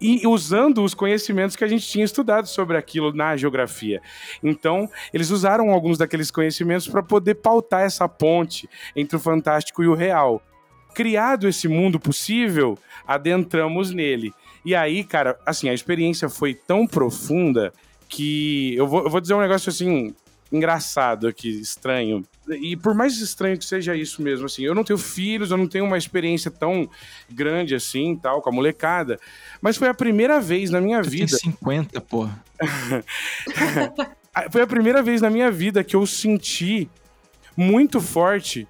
[0.00, 4.02] e usando os conhecimentos que a gente tinha estudado sobre aquilo na geografia.
[4.42, 9.88] Então, eles usaram alguns daqueles conhecimentos para poder pautar essa ponte entre o fantástico e
[9.88, 10.42] o real.
[10.94, 14.32] Criado esse mundo possível, adentramos nele.
[14.64, 17.72] E aí, cara, assim, a experiência foi tão profunda
[18.08, 20.14] que eu vou, eu vou dizer um negócio assim
[20.54, 22.24] engraçado aqui, estranho.
[22.48, 25.66] E por mais estranho que seja isso mesmo, assim, eu não tenho filhos, eu não
[25.66, 26.88] tenho uma experiência tão
[27.30, 29.18] grande assim, tal, com a molecada,
[29.60, 31.36] mas foi a primeira vez na minha eu vida.
[31.38, 32.42] Tenho 50, porra.
[34.50, 36.88] foi a primeira vez na minha vida que eu senti
[37.56, 38.68] muito forte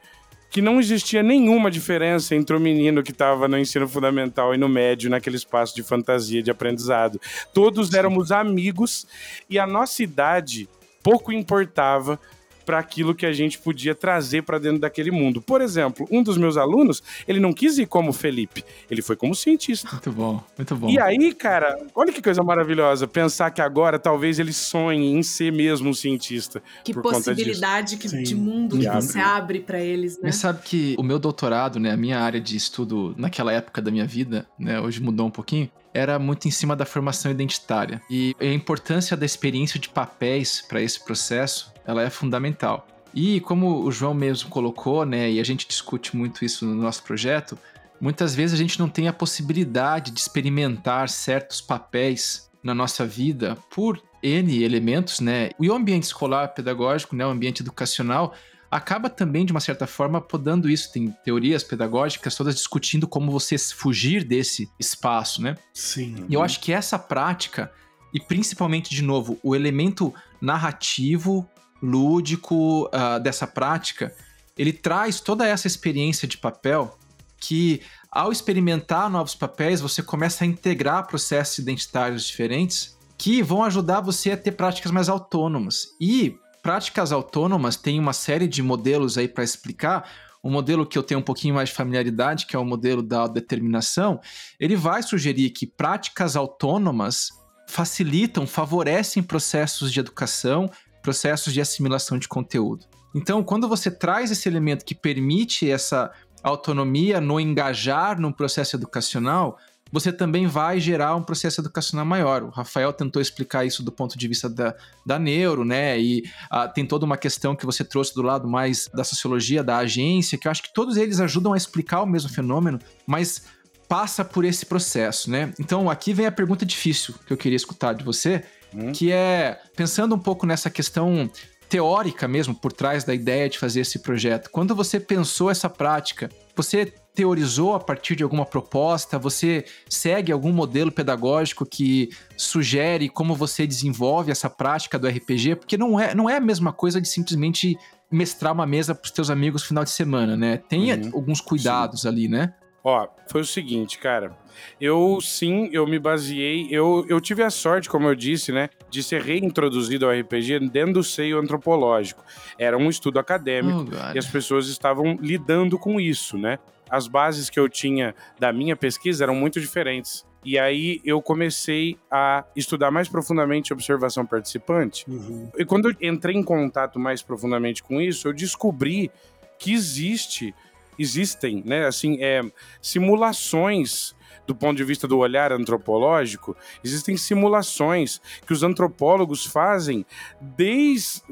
[0.55, 4.69] que não existia nenhuma diferença entre o menino que estava no ensino fundamental e no
[4.69, 7.21] médio, naquele espaço de fantasia, de aprendizado.
[7.53, 9.05] Todos éramos amigos
[9.51, 10.69] e a nossa idade
[11.05, 12.19] pouco importava
[12.65, 15.41] para aquilo que a gente podia trazer para dentro daquele mundo.
[15.43, 19.35] Por exemplo, um dos meus alunos, ele não quis ir como Felipe, ele foi como
[19.35, 19.91] cientista.
[19.93, 20.89] Muito bom, muito bom.
[20.89, 25.53] E aí, cara, olha que coisa maravilhosa, pensar que agora talvez ele sonhe em ser
[25.53, 26.63] mesmo um cientista.
[26.83, 30.23] Que possibilidade que, de mundo que, que você abre para eles, né?
[30.25, 33.91] Mas sabe que o meu doutorado, né, a minha área de estudo naquela época da
[33.91, 38.03] minha vida, né, hoje mudou um pouquinho, era muito em cima da formação identitária.
[38.11, 42.87] E a importância da experiência de papéis para esse processo, ela é fundamental.
[43.15, 47.05] E como o João mesmo colocou, né, e a gente discute muito isso no nosso
[47.05, 47.57] projeto,
[48.01, 53.57] muitas vezes a gente não tem a possibilidade de experimentar certos papéis na nossa vida
[53.71, 55.51] por N elementos, né?
[55.61, 58.35] E o ambiente escolar pedagógico, né, o ambiente educacional,
[58.71, 60.93] acaba também, de uma certa forma, podando isso.
[60.93, 65.57] Tem teorias pedagógicas todas discutindo como você fugir desse espaço, né?
[65.73, 66.27] Sim.
[66.29, 67.71] E eu acho que essa prática,
[68.13, 71.49] e principalmente, de novo, o elemento narrativo,
[71.83, 74.15] lúdico uh, dessa prática,
[74.57, 76.99] ele traz toda essa experiência de papel
[77.39, 84.01] que, ao experimentar novos papéis, você começa a integrar processos identitários diferentes que vão ajudar
[84.01, 85.95] você a ter práticas mais autônomas.
[86.01, 90.11] E práticas autônomas tem uma série de modelos aí para explicar.
[90.43, 93.27] O modelo que eu tenho um pouquinho mais de familiaridade, que é o modelo da
[93.27, 94.19] determinação,
[94.59, 97.29] ele vai sugerir que práticas autônomas
[97.69, 100.71] facilitam, favorecem processos de educação,
[101.03, 102.87] processos de assimilação de conteúdo.
[103.15, 106.11] Então, quando você traz esse elemento que permite essa
[106.43, 109.59] autonomia no engajar num processo educacional,
[109.93, 112.43] você também vai gerar um processo educacional maior.
[112.43, 114.75] O Rafael tentou explicar isso do ponto de vista da,
[115.07, 115.99] da neuro, né?
[116.01, 119.79] E ah, tem toda uma questão que você trouxe do lado mais da sociologia, da
[119.79, 123.45] agência, que eu acho que todos eles ajudam a explicar o mesmo fenômeno, mas
[123.89, 125.53] passa por esse processo, né?
[125.61, 128.43] Então aqui vem a pergunta difícil que eu queria escutar de você,
[128.75, 128.91] hum.
[128.93, 131.31] que é pensando um pouco nessa questão
[131.69, 134.51] teórica mesmo por trás da ideia de fazer esse projeto.
[134.51, 139.19] Quando você pensou essa prática, você teorizou a partir de alguma proposta?
[139.19, 145.57] Você segue algum modelo pedagógico que sugere como você desenvolve essa prática do RPG?
[145.57, 147.79] Porque não é, não é a mesma coisa de simplesmente
[148.11, 150.57] mestrar uma mesa para os teus amigos no final de semana, né?
[150.57, 151.11] Tem uhum.
[151.15, 152.09] alguns cuidados Sim.
[152.09, 152.53] ali, né?
[152.87, 154.37] Ó, foi o seguinte, cara.
[154.79, 156.69] Eu sim, eu me baseei.
[156.71, 160.95] Eu, eu tive a sorte, como eu disse, né, de ser reintroduzido ao RPG dentro
[160.95, 162.23] do seio antropológico.
[162.59, 166.59] Era um estudo acadêmico oh, e as pessoas estavam lidando com isso, né?
[166.89, 171.97] As bases que eu tinha da minha pesquisa eram muito diferentes E aí eu comecei
[172.11, 175.05] a estudar mais profundamente observação participante.
[175.09, 175.51] Uhum.
[175.57, 179.11] E quando eu entrei em contato mais profundamente com isso, eu descobri
[179.59, 180.55] que existe,
[180.99, 182.43] existem, né, assim, é,
[182.81, 184.15] simulações
[184.47, 186.55] do ponto de vista do olhar antropológico,
[186.85, 190.05] existem simulações que os antropólogos fazem
[190.39, 191.23] desde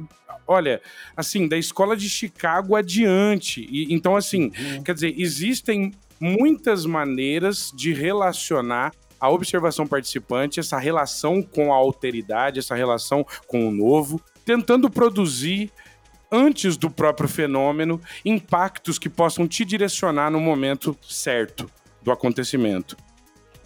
[0.46, 0.83] olha,
[1.16, 3.66] assim, da escola de Chicago adiante.
[3.70, 4.83] E, então, assim, uhum.
[4.83, 12.59] quer dizer, existem muitas maneiras de relacionar a observação participante, essa relação com a alteridade,
[12.59, 15.70] essa relação com o novo, tentando produzir
[16.33, 21.71] antes do próprio fenômeno impactos que possam te direcionar no momento certo
[22.03, 22.97] do acontecimento.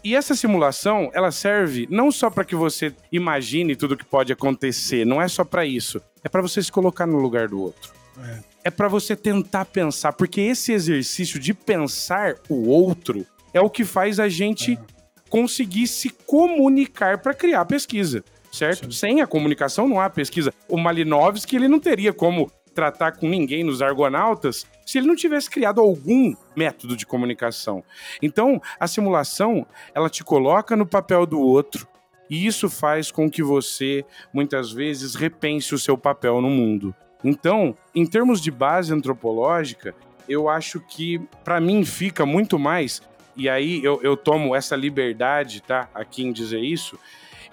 [0.03, 4.33] E essa simulação, ela serve não só para que você imagine tudo o que pode
[4.33, 6.01] acontecer, não é só para isso.
[6.23, 7.93] É para você se colocar no lugar do outro.
[8.19, 13.71] É, é para você tentar pensar, porque esse exercício de pensar o outro é o
[13.71, 14.97] que faz a gente é
[15.29, 18.25] conseguir se comunicar para criar pesquisa,
[18.57, 18.87] certo?
[18.87, 18.99] Sim.
[18.99, 20.53] Sem a comunicação não há pesquisa.
[20.69, 25.49] O Malinowski, ele não teria como tratar com ninguém nos Argonautas se ele não tivesse
[25.49, 27.83] criado algum método de comunicação.
[28.21, 31.89] Então, a simulação, ela te coloca no papel do outro,
[32.29, 36.95] e isso faz com que você, muitas vezes, repense o seu papel no mundo.
[37.25, 39.95] Então, em termos de base antropológica,
[40.29, 43.01] eu acho que, para mim, fica muito mais
[43.37, 46.99] e aí eu, eu tomo essa liberdade, tá, aqui em dizer isso,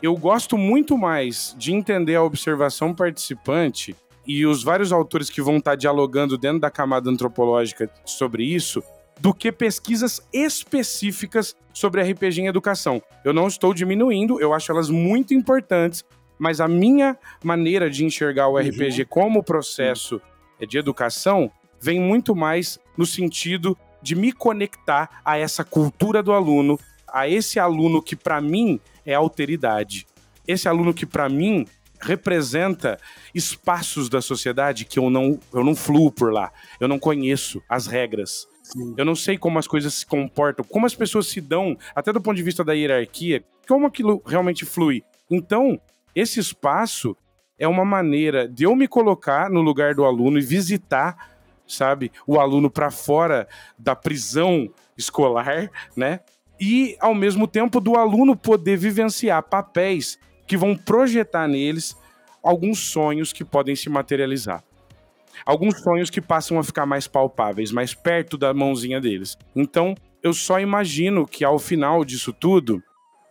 [0.03, 3.95] eu gosto muito mais de entender a observação participante
[4.27, 8.83] e os vários autores que vão estar dialogando dentro da camada antropológica sobre isso,
[9.17, 13.01] do que pesquisas específicas sobre RPG em educação.
[13.23, 16.03] Eu não estou diminuindo, eu acho elas muito importantes,
[16.37, 19.07] mas a minha maneira de enxergar o RPG uhum.
[19.07, 20.21] como processo
[20.67, 26.77] de educação vem muito mais no sentido de me conectar a essa cultura do aluno,
[27.07, 30.07] a esse aluno que para mim é alteridade.
[30.47, 31.65] Esse aluno que para mim
[31.99, 32.99] representa
[33.33, 36.51] espaços da sociedade que eu não, eu não fluo por lá.
[36.79, 38.47] Eu não conheço as regras.
[38.61, 38.93] Sim.
[38.97, 42.21] Eu não sei como as coisas se comportam, como as pessoas se dão, até do
[42.21, 45.03] ponto de vista da hierarquia, como aquilo realmente flui.
[45.29, 45.79] Então,
[46.13, 47.15] esse espaço
[47.57, 51.33] é uma maneira de eu me colocar no lugar do aluno e visitar
[51.67, 52.11] sabe?
[52.27, 56.19] O aluno para fora da prisão escolar, né?
[56.65, 61.93] E ao mesmo tempo do aluno poder vivenciar papéis que vão projetar neles
[62.41, 64.63] alguns sonhos que podem se materializar.
[65.45, 69.37] Alguns sonhos que passam a ficar mais palpáveis, mais perto da mãozinha deles.
[69.53, 72.81] Então, eu só imagino que ao final disso tudo,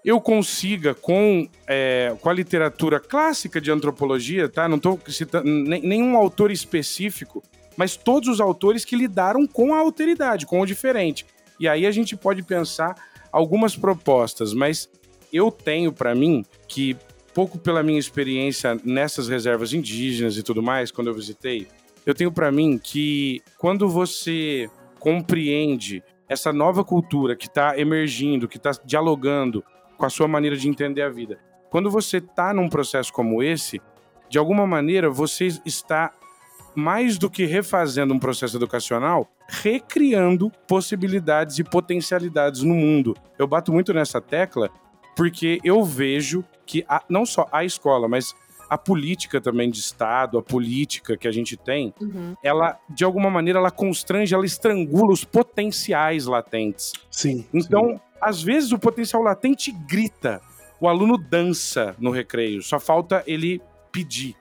[0.05, 4.69] eu consiga, com, é, com a literatura clássica de antropologia, tá?
[4.69, 7.43] Não estou citando nenhum autor específico,
[7.79, 11.25] mas todos os autores que lidaram com a alteridade, com o diferente.
[11.59, 12.95] E aí a gente pode pensar
[13.33, 14.89] algumas propostas, mas
[15.33, 16.97] eu tenho para mim que
[17.35, 21.67] pouco pela minha experiência nessas reservas indígenas e tudo mais, quando eu visitei,
[22.05, 24.69] eu tenho para mim que quando você
[24.99, 29.65] compreende essa nova cultura que está emergindo, que está dialogando
[29.97, 31.39] com a sua maneira de entender a vida,
[31.71, 33.81] quando você está num processo como esse,
[34.29, 36.13] de alguma maneira você está
[36.75, 43.15] mais do que refazendo um processo educacional, recriando possibilidades e potencialidades no mundo.
[43.39, 44.71] Eu bato muito nessa tecla
[45.15, 48.35] porque eu vejo que a, não só a escola, mas
[48.73, 52.35] a política também de Estado, a política que a gente tem, uhum.
[52.43, 56.95] ela, de alguma maneira, ela constrange, ela estrangula os potenciais latentes.
[57.11, 57.47] Sim.
[57.53, 58.01] Então, sim.
[58.19, 60.41] às vezes, o potencial latente grita,
[60.81, 63.61] o aluno dança no recreio, só falta ele
[63.93, 64.37] pedir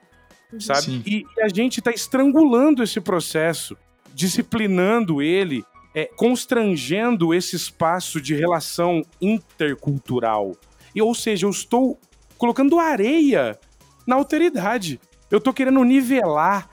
[0.59, 1.01] sabe?
[1.05, 3.77] E, e, a gente está estrangulando esse processo,
[4.13, 10.55] disciplinando ele, é, constrangendo esse espaço de relação intercultural.
[10.95, 11.99] E, ou seja, eu estou
[12.37, 13.59] colocando areia
[14.05, 14.99] na alteridade.
[15.29, 16.69] Eu estou querendo nivelar,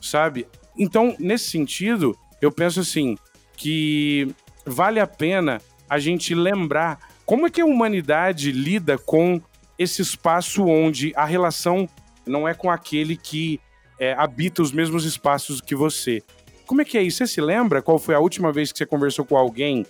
[0.00, 0.46] sabe?
[0.78, 3.16] Então, nesse sentido, eu penso assim,
[3.56, 9.40] que vale a pena a gente lembrar como é que a humanidade lida com
[9.78, 11.88] esse espaço onde a relação
[12.30, 13.60] não é com aquele que
[13.98, 16.22] é, habita os mesmos espaços que você.
[16.66, 17.18] Como é que é isso?
[17.18, 19.84] Você se lembra qual foi a última vez que você conversou com alguém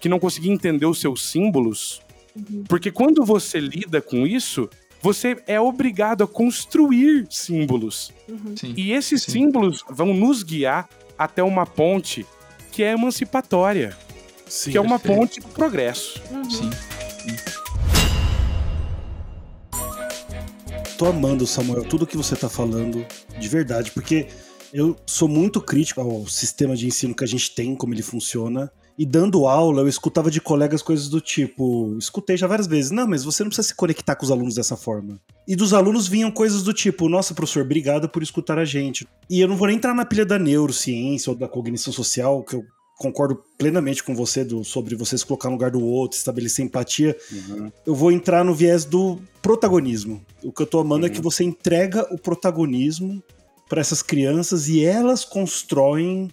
[0.00, 2.02] que não conseguia entender os seus símbolos?
[2.34, 2.64] Uhum.
[2.68, 4.68] Porque quando você lida com isso,
[5.00, 8.12] você é obrigado a construir símbolos.
[8.28, 8.54] Uhum.
[8.76, 9.32] e esses sim.
[9.32, 10.88] símbolos vão nos guiar
[11.18, 12.26] até uma ponte
[12.70, 13.96] que é emancipatória.
[14.46, 16.20] Sim, que é uma ponte do progresso.
[16.30, 16.50] Uhum.
[16.50, 16.70] Sim.
[20.96, 23.04] Tô amando, Samuel, tudo que você tá falando,
[23.38, 24.28] de verdade, porque
[24.72, 28.70] eu sou muito crítico ao sistema de ensino que a gente tem, como ele funciona.
[28.98, 33.06] E dando aula, eu escutava de colegas coisas do tipo, escutei já várias vezes, não,
[33.06, 35.18] mas você não precisa se conectar com os alunos dessa forma.
[35.48, 39.06] E dos alunos vinham coisas do tipo, nossa, professor, obrigado por escutar a gente.
[39.30, 42.54] E eu não vou nem entrar na pilha da neurociência ou da cognição social, que
[42.54, 42.64] eu
[43.02, 47.16] concordo plenamente com você do, sobre você se colocar no lugar do outro, estabelecer empatia.
[47.32, 47.72] Uhum.
[47.84, 50.24] Eu vou entrar no viés do protagonismo.
[50.42, 51.14] O que eu tô amando é Uhum.
[51.16, 53.22] que você entrega o protagonismo
[53.68, 56.30] para essas crianças e elas constroem.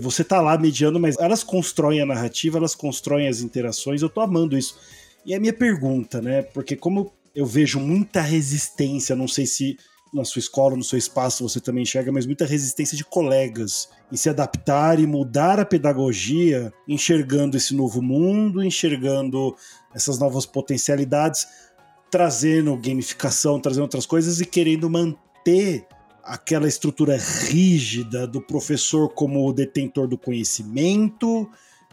[0.00, 4.02] Você tá lá mediando, mas elas constroem a narrativa, elas constroem as interações.
[4.02, 4.76] Eu tô amando isso.
[5.24, 6.42] E a minha pergunta, né?
[6.42, 9.76] Porque como eu vejo muita resistência, não sei se
[10.12, 14.16] na sua escola, no seu espaço você também enxerga, mas muita resistência de colegas em
[14.16, 19.54] se adaptar e mudar a pedagogia, enxergando esse novo mundo, enxergando
[19.94, 21.46] essas novas potencialidades,
[22.10, 25.86] trazendo gamificação, trazendo outras coisas e querendo manter
[26.24, 31.48] aquela estrutura rígida do professor como detentor do conhecimento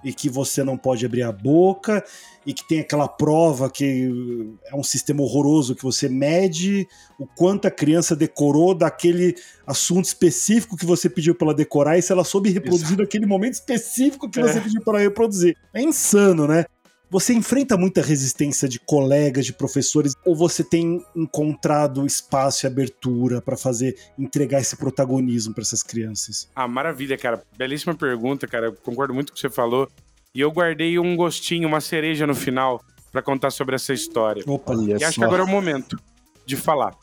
[0.07, 2.01] e que você não pode abrir a boca
[2.45, 6.87] e que tem aquela prova que é um sistema horroroso que você mede
[7.19, 9.35] o quanto a criança decorou daquele
[9.65, 13.55] assunto específico que você pediu para ela decorar e se ela soube reproduzir naquele momento
[13.55, 15.57] específico que você pediu para reproduzir.
[15.73, 16.63] É insano, né?
[17.09, 23.41] Você enfrenta muita resistência de colegas, de professores, ou você tem encontrado espaço e abertura
[23.41, 26.49] para fazer entregar esse protagonismo para essas crianças?
[26.53, 27.41] Ah, maravilha, cara.
[27.57, 28.65] Belíssima pergunta, cara.
[28.67, 29.89] Eu concordo muito com o que você falou.
[30.35, 34.43] E eu guardei um gostinho, uma cereja no final pra contar sobre essa história.
[34.45, 35.21] Opa, E acho só.
[35.21, 35.97] que agora é o momento
[36.45, 36.93] de falar.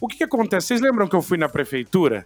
[0.00, 0.68] O que, que acontece?
[0.68, 2.24] Vocês lembram que eu fui na prefeitura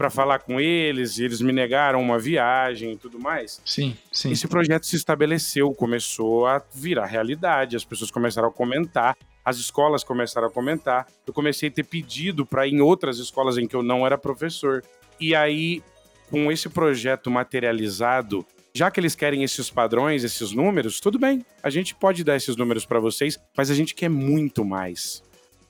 [0.00, 3.60] pra falar com eles e eles me negaram uma viagem e tudo mais?
[3.66, 4.32] Sim, sim.
[4.32, 10.02] Esse projeto se estabeleceu, começou a virar realidade, as pessoas começaram a comentar, as escolas
[10.02, 11.06] começaram a comentar.
[11.26, 14.16] Eu comecei a ter pedido para ir em outras escolas em que eu não era
[14.16, 14.82] professor.
[15.20, 15.82] E aí,
[16.30, 21.68] com esse projeto materializado, já que eles querem esses padrões, esses números, tudo bem, a
[21.68, 25.22] gente pode dar esses números para vocês, mas a gente quer muito mais.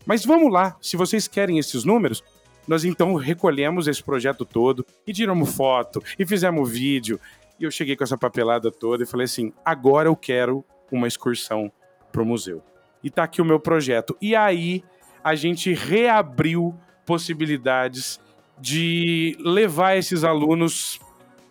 [0.07, 2.23] Mas vamos lá, se vocês querem esses números,
[2.71, 7.19] nós então recolhemos esse projeto todo e tiramos foto e fizemos vídeo.
[7.59, 11.73] E eu cheguei com essa papelada toda e falei assim: agora eu quero uma excursão
[12.13, 12.63] pro museu.
[13.03, 14.17] E tá aqui o meu projeto.
[14.23, 14.85] E aí
[15.25, 16.73] a gente reabriu
[17.05, 18.21] possibilidades
[18.57, 21.01] de levar esses alunos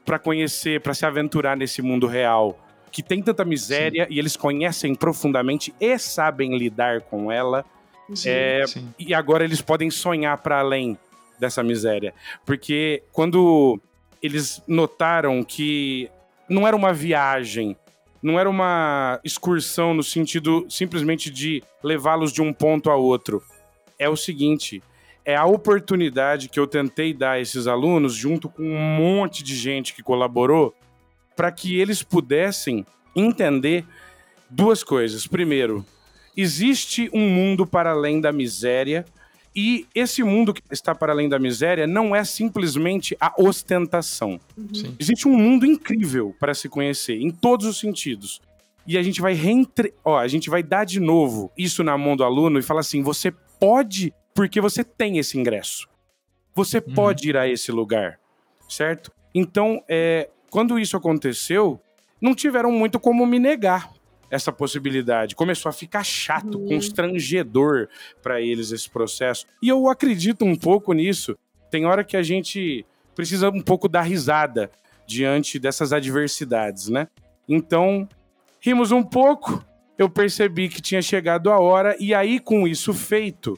[0.06, 2.58] para conhecer, para se aventurar nesse mundo real,
[2.94, 7.66] que tem tanta miséria e eles conhecem profundamente e sabem lidar com ela.
[8.26, 8.92] É, sim.
[8.98, 10.98] e agora eles podem sonhar para além
[11.40, 12.14] dessa miséria.
[12.46, 13.80] Porque quando
[14.22, 16.10] eles notaram que
[16.50, 17.76] não era uma viagem,
[18.22, 23.42] não era uma excursão no sentido simplesmente de levá-los de um ponto a outro.
[23.98, 24.84] É o seguinte,
[25.24, 29.56] é a oportunidade que eu tentei dar a esses alunos junto com um monte de
[29.56, 30.74] gente que colaborou
[31.36, 32.86] para que eles pudessem
[33.16, 33.86] entender
[34.50, 35.28] duas coisas.
[35.28, 35.86] Primeiro,
[36.36, 39.06] existe um mundo para além da miséria
[39.56, 44.40] e esse mundo que está para além da miséria não é simplesmente a ostentação.
[44.74, 44.96] Sim.
[45.00, 48.42] Existe um mundo incrível para se conhecer em todos os sentidos.
[48.88, 49.94] E a gente vai reentre...
[50.04, 53.02] ó, a gente vai dar de novo isso na mão do aluno e falar assim:
[53.02, 55.88] você pode porque você tem esse ingresso.
[56.56, 56.94] Você Uhum.
[56.94, 58.20] pode ir a esse lugar,
[58.68, 59.12] certo?
[59.34, 61.80] Então, é, quando isso aconteceu,
[62.22, 63.90] não tiveram muito como me negar
[64.30, 65.36] essa possibilidade.
[65.36, 66.68] Começou a ficar chato, Uhum.
[66.68, 67.88] constrangedor
[68.22, 69.46] para eles esse processo.
[69.62, 71.38] E eu acredito um pouco nisso.
[71.72, 74.72] Tem hora que a gente precisa um pouco dar risada
[75.08, 77.08] diante dessas adversidades, né?
[77.48, 78.08] Então,
[78.60, 79.64] rimos um pouco,
[79.98, 83.58] eu percebi que tinha chegado a hora, e aí, com isso feito,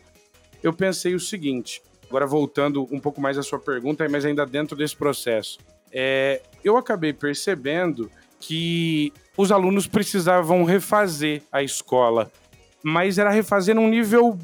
[0.63, 1.82] eu pensei o seguinte.
[2.07, 5.59] Agora, voltando um pouco mais à sua pergunta, mas ainda dentro desse processo.
[5.93, 8.09] É, eu acabei percebendo
[8.41, 12.29] que os alunos precisavam refazer a escola,
[12.83, 14.37] mas era refazer num nível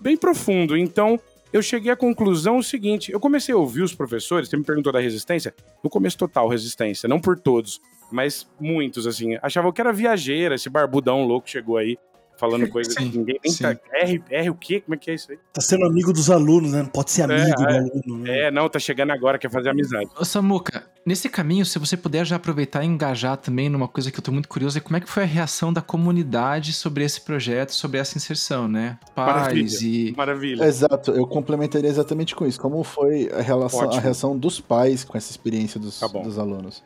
[0.00, 0.76] bem profundo.
[0.76, 1.18] Então,
[1.52, 4.92] eu cheguei à conclusão o seguinte: eu comecei a ouvir os professores, você me perguntou
[4.92, 7.80] da resistência, no começo total resistência, não por todos,
[8.12, 11.98] mas muitos, assim, achavam que era viajeira, esse barbudão louco chegou aí,
[12.40, 13.76] falando coisa Sim, que ninguém nem tá.
[13.92, 14.80] R, R o quê?
[14.80, 15.38] Como é que é isso aí?
[15.52, 16.82] Tá sendo amigo dos alunos, né?
[16.82, 17.78] Não pode ser amigo do é.
[17.78, 18.18] aluno.
[18.24, 18.40] Né?
[18.40, 20.08] É, não, tá chegando agora, quer fazer amizade.
[20.18, 24.18] Ô Samuca, nesse caminho, se você puder já aproveitar e engajar também numa coisa que
[24.18, 27.20] eu tô muito curioso, é como é que foi a reação da comunidade sobre esse
[27.20, 28.98] projeto, sobre essa inserção, né?
[29.14, 29.78] Pais Maravilha.
[29.82, 30.14] e.
[30.16, 30.64] Maravilha.
[30.64, 32.58] Exato, eu complementaria exatamente com isso.
[32.58, 36.82] Como foi a, relação, a reação dos pais com essa experiência dos, Tá dos alunos?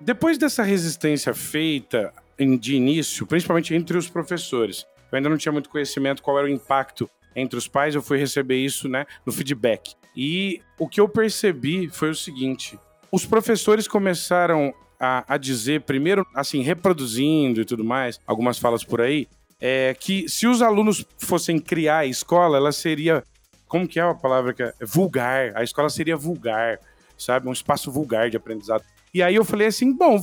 [0.00, 2.12] Depois dessa resistência feita
[2.60, 6.50] de início, principalmente entre os professores, eu ainda não tinha muito conhecimento qual era o
[6.50, 9.94] impacto entre os pais, eu fui receber isso né, no feedback.
[10.16, 12.78] E o que eu percebi foi o seguinte:
[13.12, 19.00] os professores começaram a, a dizer, primeiro, assim, reproduzindo e tudo mais, algumas falas por
[19.00, 19.28] aí,
[19.60, 23.22] é que se os alunos fossem criar a escola, ela seria.
[23.66, 24.74] Como que é a palavra que é?
[24.80, 25.52] Vulgar.
[25.56, 26.78] A escola seria vulgar,
[27.16, 27.48] sabe?
[27.48, 28.84] Um espaço vulgar de aprendizado.
[29.12, 30.20] E aí eu falei assim: bom,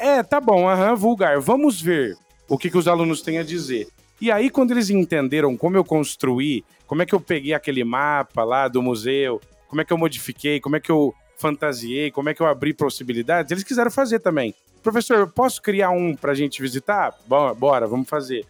[0.00, 1.40] é, tá bom, aham, vulgar.
[1.40, 2.16] Vamos ver
[2.48, 3.88] o que, que os alunos têm a dizer.
[4.24, 8.42] E aí, quando eles entenderam como eu construí, como é que eu peguei aquele mapa
[8.42, 12.34] lá do museu, como é que eu modifiquei, como é que eu fantasiei, como é
[12.34, 14.54] que eu abri possibilidades, eles quiseram fazer também.
[14.82, 17.14] Professor, eu posso criar um pra gente visitar?
[17.26, 18.46] Bom, bora, vamos fazer.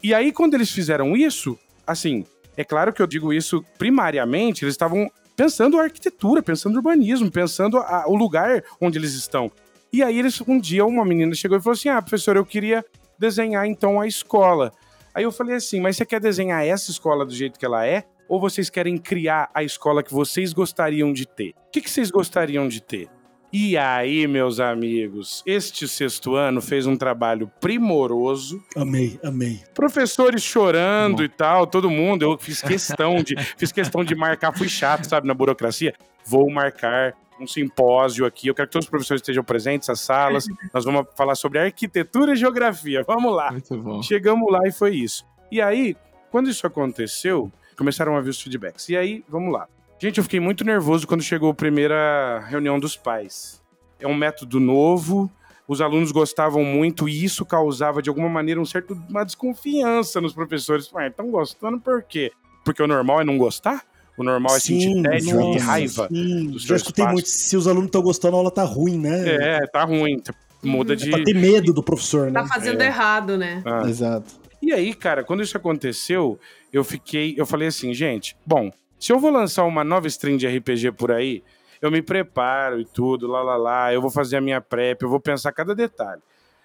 [0.00, 2.24] E aí, quando eles fizeram isso, assim,
[2.56, 8.04] é claro que eu digo isso primariamente, eles estavam pensando arquitetura, pensando urbanismo, pensando a,
[8.06, 9.50] o lugar onde eles estão.
[9.92, 12.84] E aí, eles, um dia, uma menina chegou e falou assim: Ah, professor, eu queria
[13.18, 14.72] desenhar então a escola.
[15.16, 18.04] Aí eu falei assim: mas você quer desenhar essa escola do jeito que ela é?
[18.28, 21.54] Ou vocês querem criar a escola que vocês gostariam de ter?
[21.68, 23.08] O que, que vocês gostariam de ter?
[23.50, 28.62] E aí, meus amigos, este sexto ano fez um trabalho primoroso.
[28.76, 29.62] Amei, amei.
[29.72, 31.22] Professores chorando Bom.
[31.22, 32.22] e tal, todo mundo.
[32.22, 35.94] Eu fiz questão de, fiz questão de marcar, fui chato, sabe, na burocracia.
[36.26, 38.48] Vou marcar um simpósio aqui.
[38.48, 40.46] Eu quero que todos os professores estejam presentes, as salas.
[40.72, 43.04] Nós vamos falar sobre arquitetura e geografia.
[43.06, 43.52] Vamos lá.
[43.52, 44.02] Muito bom.
[44.02, 45.24] Chegamos lá e foi isso.
[45.50, 45.96] E aí,
[46.30, 48.88] quando isso aconteceu, começaram a vir os feedbacks.
[48.88, 49.68] E aí, vamos lá.
[49.98, 53.62] Gente, eu fiquei muito nervoso quando chegou a primeira reunião dos pais.
[53.98, 55.30] É um método novo,
[55.66, 60.34] os alunos gostavam muito e isso causava de alguma maneira um certo uma desconfiança nos
[60.34, 60.92] professores.
[60.92, 62.30] Ué, estão gostando por quê?
[62.64, 63.84] Porque o normal é não gostar?
[64.16, 66.08] O normal é sim, sentir tédio nossa, e raiva.
[66.08, 66.46] Sim.
[66.50, 67.28] Dos Já escutei muito.
[67.28, 69.58] Se os alunos estão gostando, a aula tá ruim, né?
[69.58, 70.22] É, tá ruim.
[70.62, 71.10] Muda é de.
[71.10, 72.40] pra ter medo do professor, né?
[72.40, 72.86] Tá fazendo é.
[72.86, 73.62] errado, né?
[73.64, 73.82] Ah.
[73.86, 74.34] Exato.
[74.62, 76.40] E aí, cara, quando isso aconteceu,
[76.72, 77.34] eu fiquei.
[77.36, 81.12] Eu falei assim, gente, bom, se eu vou lançar uma nova stream de RPG por
[81.12, 81.42] aí,
[81.80, 85.08] eu me preparo e tudo, lá, lá, lá, eu vou fazer a minha prep, eu
[85.08, 86.22] vou pensar cada detalhe.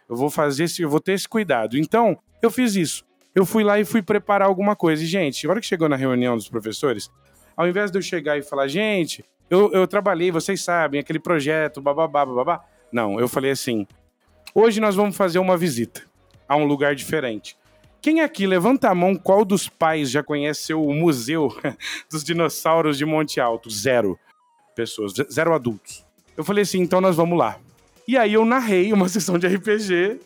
[0.09, 1.77] Eu vou fazer esse, eu vou ter esse cuidado.
[1.77, 3.05] Então, eu fiz isso.
[3.33, 5.03] Eu fui lá e fui preparar alguma coisa.
[5.03, 7.09] E, gente, a hora que chegou na reunião dos professores,
[7.55, 11.81] ao invés de eu chegar e falar, gente, eu, eu trabalhei, vocês sabem, aquele projeto,
[11.81, 12.63] bababá, babá.
[12.91, 13.85] Não, eu falei assim:
[14.55, 16.03] hoje nós vamos fazer uma visita
[16.47, 17.57] a um lugar diferente.
[18.01, 21.55] Quem aqui levanta a mão, qual dos pais já conhece o Museu
[22.09, 23.69] dos Dinossauros de Monte Alto?
[23.69, 24.19] Zero
[24.75, 26.03] pessoas, zero adultos.
[26.35, 27.59] Eu falei assim, então nós vamos lá.
[28.07, 30.19] E aí eu narrei uma sessão de RPG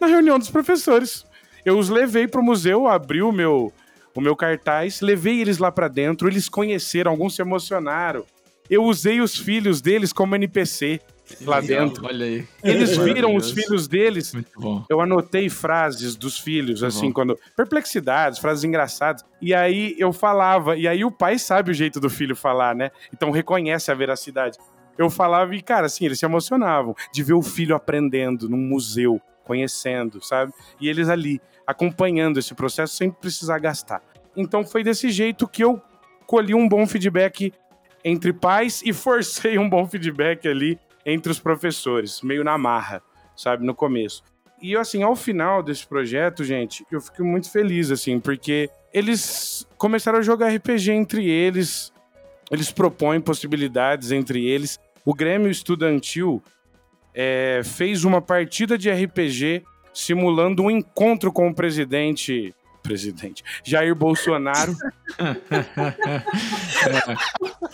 [0.00, 1.26] na reunião dos professores.
[1.64, 3.72] Eu os levei pro museu, abri o meu,
[4.20, 8.24] o meu cartaz, levei eles lá para dentro, eles conheceram, alguns se emocionaram.
[8.68, 11.00] Eu usei os filhos deles como NPC
[11.42, 12.04] lá dentro.
[12.04, 12.46] Olha aí.
[12.62, 14.32] Eles viram os filhos deles.
[14.88, 17.12] Eu anotei frases dos filhos, Muito assim, bom.
[17.12, 17.38] quando.
[17.56, 19.24] Perplexidades, frases engraçadas.
[19.40, 22.90] E aí eu falava, e aí o pai sabe o jeito do filho falar, né?
[23.12, 24.58] Então reconhece a veracidade.
[24.98, 29.20] Eu falava e, cara, assim, eles se emocionavam de ver o filho aprendendo num museu,
[29.46, 30.52] conhecendo, sabe?
[30.80, 34.02] E eles ali, acompanhando esse processo sem precisar gastar.
[34.36, 35.80] Então foi desse jeito que eu
[36.26, 37.52] colhi um bom feedback
[38.04, 43.00] entre pais e forcei um bom feedback ali entre os professores, meio na marra,
[43.36, 44.22] sabe, no começo.
[44.60, 50.18] E assim, ao final desse projeto, gente, eu fico muito feliz assim, porque eles começaram
[50.18, 51.92] a jogar RPG entre eles,
[52.50, 54.78] eles propõem possibilidades entre eles.
[55.04, 56.42] O Grêmio Estudantil
[57.16, 59.64] é, fez uma partida de RPG
[59.94, 62.54] simulando um encontro com o presidente.
[62.82, 64.76] Presidente Jair Bolsonaro.
[65.18, 65.32] é,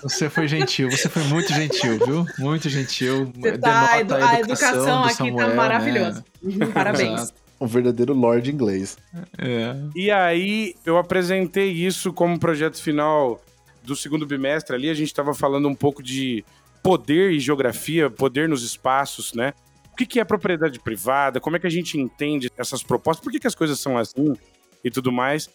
[0.03, 2.27] você foi gentil, você foi muito gentil, viu?
[2.39, 3.31] Muito gentil.
[3.61, 6.25] Tá, a, edu a, educação, aqui tá Samuel, tá maravilhosa.
[6.43, 6.67] Né?
[6.73, 7.35] Parabéns.
[7.61, 8.97] um verdadeiro Lord inglês.
[9.37, 9.77] É.
[9.95, 13.39] E aí eu apresentei isso como projeto final
[13.85, 14.89] do segundo bimestre ali.
[14.89, 16.43] A gente estava falando um pouco de
[16.83, 19.55] poder e geografia, poder nos espaços, né?
[19.93, 21.41] O que, que é propriedade privada?
[21.41, 23.23] Como é que a gente entende essas propostas?
[23.23, 24.35] Por que, que as coisas são assim
[24.83, 25.51] e tudo mais?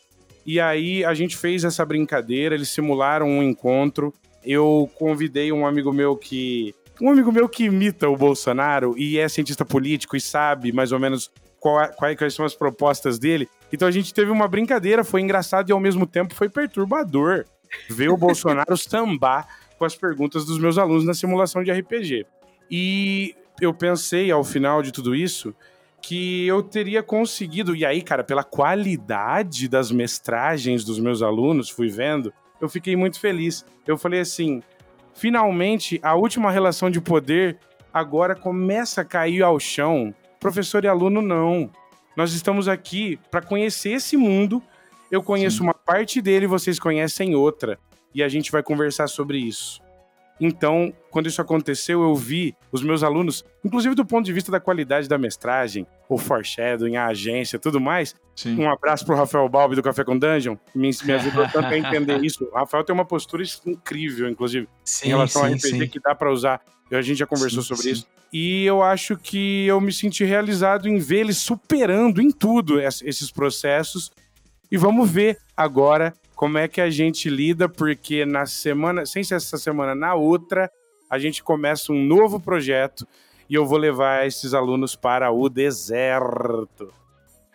[0.46, 4.14] E aí a gente fez essa brincadeira, eles simularam um encontro.
[4.46, 6.74] Eu convidei um amigo meu que.
[7.02, 11.00] Um amigo meu que imita o Bolsonaro e é cientista político e sabe mais ou
[11.00, 13.50] menos qual, quais, quais são as propostas dele.
[13.72, 17.46] Então a gente teve uma brincadeira, foi engraçado e ao mesmo tempo foi perturbador
[17.90, 19.48] ver o Bolsonaro sambar
[19.78, 22.26] com as perguntas dos meus alunos na simulação de RPG.
[22.70, 25.54] E eu pensei, ao final de tudo isso,
[26.02, 27.76] que eu teria conseguido.
[27.76, 33.20] E aí, cara, pela qualidade das mestragens dos meus alunos, fui vendo, eu fiquei muito
[33.20, 33.66] feliz.
[33.86, 34.62] Eu falei assim:
[35.14, 37.58] finalmente, a última relação de poder
[37.94, 40.14] agora começa a cair ao chão.
[40.40, 41.70] Professor e aluno, não.
[42.16, 44.62] Nós estamos aqui para conhecer esse mundo.
[45.12, 45.64] Eu conheço Sim.
[45.64, 47.80] uma parte dele, vocês conhecem outra.
[48.18, 49.80] E a gente vai conversar sobre isso.
[50.42, 54.60] Então, quando isso aconteceu, eu vi os meus alunos, inclusive do ponto de vista da
[54.60, 58.16] qualidade da mestragem, o foreshadowing, a agência, tudo mais.
[58.36, 58.60] Sim.
[58.60, 61.78] Um abraço pro Rafael Balbi do Café com Dungeon, que me, me ajudou tanto a
[61.78, 62.44] entender isso.
[62.46, 65.88] O Rafael tem uma postura incrível, inclusive, Sim, em relação ao sim, RPG sim.
[65.88, 66.60] que dá pra usar.
[66.92, 67.92] A gente já conversou Sim, sobre sim.
[67.92, 68.08] isso.
[68.34, 73.02] E eu acho que eu me senti realizado em ver eles superando em tudo es-
[73.04, 74.12] esses processos.
[74.72, 79.36] E vamos ver agora como é que a gente lida, porque na semana, sem ser
[79.36, 80.72] essa semana, na outra,
[81.10, 83.08] a gente começa um novo projeto
[83.50, 86.94] e eu vou levar esses alunos para o deserto.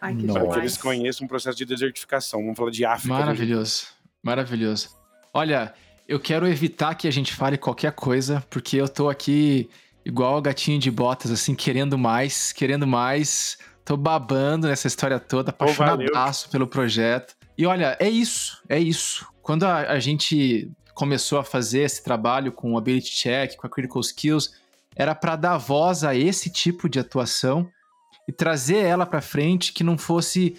[0.01, 0.27] Ai, que.
[0.27, 2.41] Para que eles conheçam um processo de desertificação.
[2.41, 3.15] Vamos falar de África.
[3.15, 3.87] Maravilhoso,
[4.21, 4.89] maravilhoso.
[5.33, 5.73] Olha,
[6.09, 9.71] eu quero evitar que a gente fale qualquer coisa, porque eu tô aqui
[10.05, 13.59] igual o gatinho de botas, assim, querendo mais, querendo mais.
[13.85, 17.37] Tô babando nessa história toda, apaixonadaço pelo projeto.
[17.57, 19.27] E olha, é isso, é isso.
[19.43, 23.71] Quando a, a gente começou a fazer esse trabalho com o Ability Check, com a
[23.71, 24.51] Critical Skills,
[24.95, 27.69] era para dar voz a esse tipo de atuação
[28.29, 30.57] e trazer ela para frente que não fosse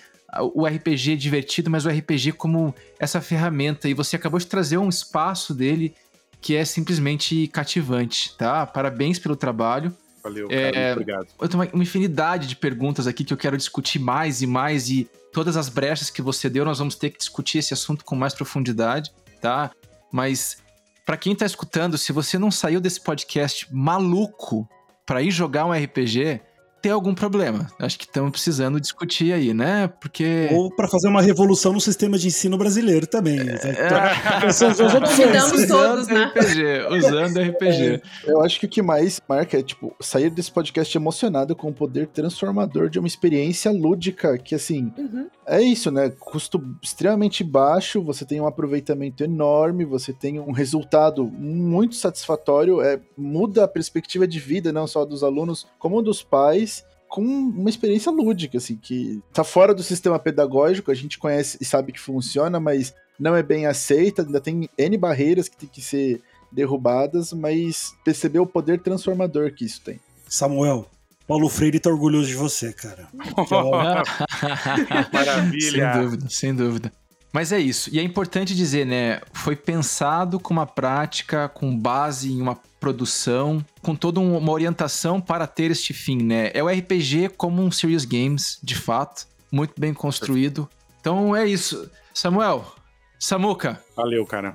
[0.53, 3.87] o RPG divertido, mas o RPG como essa ferramenta.
[3.87, 5.93] E você acabou de trazer um espaço dele
[6.41, 8.65] que é simplesmente cativante, tá?
[8.65, 9.95] Parabéns pelo trabalho.
[10.23, 10.77] Valeu, cara.
[10.77, 11.27] É, obrigado.
[11.39, 14.89] Eu tenho uma, uma infinidade de perguntas aqui que eu quero discutir mais e mais
[14.89, 18.15] e todas as brechas que você deu, nós vamos ter que discutir esse assunto com
[18.15, 19.11] mais profundidade,
[19.41, 19.71] tá?
[20.11, 20.57] Mas
[21.05, 24.69] pra quem tá escutando, se você não saiu desse podcast maluco
[25.05, 26.39] pra ir jogar um RPG,
[26.83, 27.71] tem algum problema.
[27.79, 29.87] Acho que estamos precisando discutir aí, né?
[30.01, 33.39] Porque Ou para fazer uma revolução no sistema de ensino brasileiro também.
[33.39, 34.45] É.
[34.45, 35.17] Essas são as opções.
[35.17, 36.25] Convidamos todos, usando né?
[36.25, 38.01] RPG, usando RPG.
[38.25, 41.73] Eu acho que o que mais marca é, tipo, sair desse podcast emocionado com o
[41.73, 45.27] poder transformador de uma experiência lúdica, que, assim, Uhum.
[45.47, 46.11] é isso, né?
[46.19, 52.99] Custo extremamente baixo, você tem um aproveitamento enorme, você tem um resultado muito satisfatório, é,
[53.17, 56.72] muda a perspectiva de vida, não só dos alunos, como dos pais,
[57.13, 61.63] com uma experiência lúdica, assim, que tá fora do sistema pedagógico, a gente conhece e
[61.63, 65.79] sabe que funciona, mas não é bem aceita, ainda tem N barreiras que tem que
[65.79, 69.99] ser derrubadas, mas perceber o poder transformador que isso tem.
[70.27, 70.89] Samuel,
[71.27, 73.07] Paulo Freire tá orgulhoso de você, cara.
[75.13, 75.93] Maravilha.
[75.93, 76.91] Sem dúvida, sem dúvida.
[77.31, 77.91] Mas é isso.
[77.93, 79.21] E é importante dizer, né?
[79.33, 85.21] Foi pensado com uma prática, com base em uma produção, com toda um- uma orientação
[85.21, 86.51] para ter este fim, né?
[86.53, 90.67] É o RPG como um Serious Games, de fato, muito bem construído.
[90.99, 91.89] Então é isso.
[92.13, 92.65] Samuel,
[93.17, 94.53] Samuca, Valeu, cara.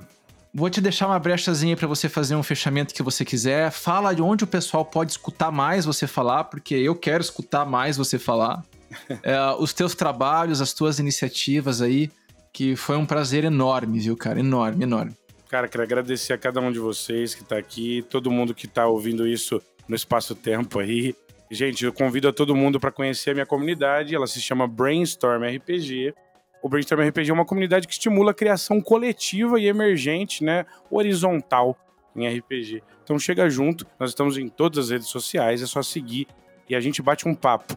[0.53, 3.71] Vou te deixar uma brechazinha para você fazer um fechamento que você quiser.
[3.71, 7.97] Fala de onde o pessoal pode escutar mais você falar, porque eu quero escutar mais
[7.97, 8.63] você falar.
[9.23, 12.09] É, os teus trabalhos, as tuas iniciativas aí,
[12.51, 14.39] que foi um prazer enorme, viu, cara?
[14.39, 15.13] Enorme, enorme.
[15.49, 18.85] Cara, quero agradecer a cada um de vocês que tá aqui, todo mundo que tá
[18.85, 21.15] ouvindo isso no espaço-tempo aí.
[21.49, 25.43] Gente, eu convido a todo mundo para conhecer a minha comunidade, ela se chama Brainstorm
[25.43, 26.13] RPG.
[26.61, 31.75] O Brainstorm RPG é uma comunidade que estimula a criação coletiva e emergente, né, horizontal
[32.15, 32.83] em RPG.
[33.03, 36.27] Então chega junto, nós estamos em todas as redes sociais, é só seguir
[36.69, 37.75] e a gente bate um papo.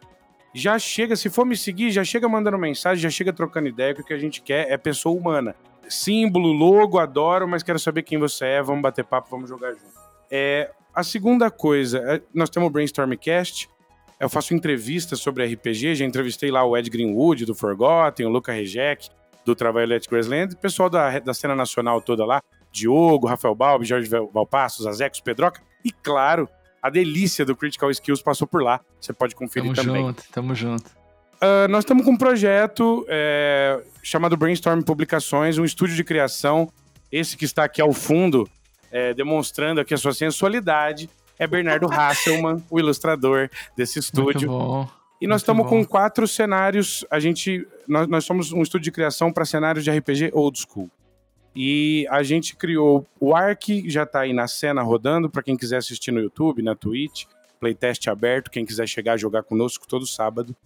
[0.52, 4.02] Já chega, se for me seguir, já chega mandando mensagem, já chega trocando ideia, que
[4.02, 5.56] o que a gente quer é pessoa humana
[5.88, 9.92] símbolo, logo, adoro, mas quero saber quem você é, vamos bater papo, vamos jogar junto.
[10.30, 13.68] É, a segunda coisa, é, nós temos o Brainstormcast,
[14.20, 18.52] eu faço entrevistas sobre RPG, já entrevistei lá o Ed Greenwood, do Forgotten, o Luca
[18.52, 19.08] Rejec,
[19.44, 23.84] do Trabalho at Graceland, o pessoal da, da cena nacional toda lá, Diogo, Rafael Balbi,
[23.84, 26.48] Jorge Val- Valpassos, Azecos, Pedroca, e claro,
[26.80, 30.02] a delícia do Critical Skills passou por lá, você pode conferir Tamo também.
[30.02, 31.01] junto, tamo junto.
[31.42, 36.72] Ah, nós estamos com um projeto é, chamado Brainstorm Publicações, um estúdio de criação.
[37.10, 38.48] Esse que está aqui ao fundo,
[38.92, 44.88] é, demonstrando aqui a sua sensualidade, é Bernardo Hasselman, o ilustrador desse estúdio.
[45.20, 47.04] E nós estamos com quatro cenários.
[47.10, 50.88] A gente, nós, nós somos um estúdio de criação para cenários de RPG old school.
[51.56, 55.78] E a gente criou o Ark, já está aí na cena rodando, para quem quiser
[55.78, 57.24] assistir no YouTube, na Twitch.
[57.58, 60.56] Playtest aberto, quem quiser chegar a jogar conosco todo sábado.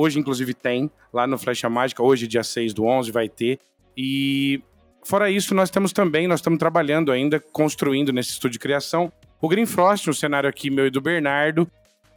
[0.00, 2.04] Hoje, inclusive, tem lá no Flecha Mágica.
[2.04, 3.58] Hoje, dia 6 do 11, vai ter.
[3.96, 4.62] E
[5.02, 9.48] fora isso, nós temos também, nós estamos trabalhando ainda, construindo nesse estúdio de criação, o
[9.48, 11.68] Green Frost, um cenário aqui meu e do Bernardo,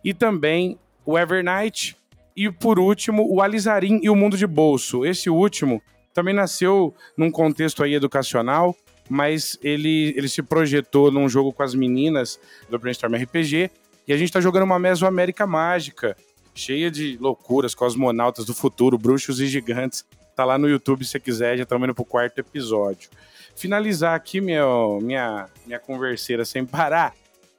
[0.04, 1.98] e também o Evernight,
[2.38, 5.04] e por último, o Alizarim e o Mundo de Bolso.
[5.04, 5.82] Esse último
[6.14, 8.76] também nasceu num contexto aí educacional,
[9.10, 13.72] mas ele, ele se projetou num jogo com as meninas do Brainstorm RPG,
[14.08, 16.16] e a gente tá jogando uma Mesoamérica mágica,
[16.54, 20.06] cheia de loucuras, cosmonautas do futuro, bruxos e gigantes.
[20.36, 23.10] Tá lá no YouTube se você quiser, já estamos indo pro quarto episódio.
[23.56, 27.14] Finalizar aqui meu, minha, minha converseira sem parar.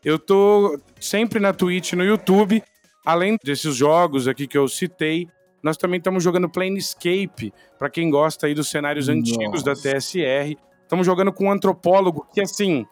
[0.05, 2.63] Eu tô sempre na Twitch no YouTube.
[3.05, 5.29] Além desses jogos aqui que eu citei,
[5.63, 9.19] nós também estamos jogando Planescape, para quem gosta aí dos cenários Nossa.
[9.19, 10.57] antigos da TSR.
[10.83, 12.87] Estamos jogando com um antropólogo que, assim,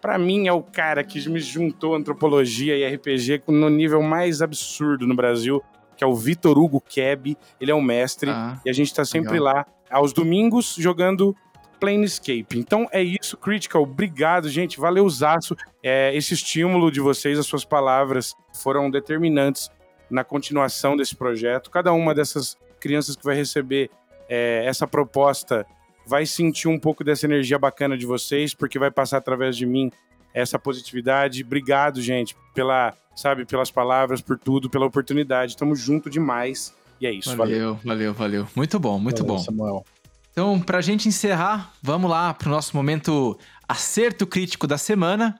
[0.00, 5.06] para mim é o cara que me juntou antropologia e RPG no nível mais absurdo
[5.06, 5.62] no Brasil,
[5.96, 7.36] que é o Vitor Hugo Keb.
[7.60, 9.54] Ele é o mestre Ah, e a gente tá sempre legal.
[9.54, 11.36] lá aos domingos jogando
[11.78, 12.58] Planescape.
[12.58, 13.82] Então é isso, Critical.
[13.82, 14.78] Obrigado, gente.
[14.78, 15.56] Valeu, Zaço.
[15.82, 19.70] É, esse estímulo de vocês, as suas palavras, foram determinantes
[20.10, 21.70] na continuação desse projeto.
[21.70, 23.90] Cada uma dessas crianças que vai receber
[24.28, 25.66] é, essa proposta
[26.10, 29.92] vai sentir um pouco dessa energia bacana de vocês, porque vai passar através de mim
[30.34, 31.44] essa positividade.
[31.44, 35.56] Obrigado, gente, pela, sabe, pelas palavras, por tudo, pela oportunidade.
[35.56, 36.74] Tamo junto demais.
[37.00, 37.36] E é isso.
[37.36, 37.76] Valeu.
[37.76, 38.46] Valeu, valeu, valeu.
[38.56, 39.38] Muito bom, muito Valeu, bom.
[39.38, 39.84] Samuel.
[40.32, 43.38] Então, pra gente encerrar, vamos lá pro nosso momento
[43.68, 45.36] acerto crítico da semana.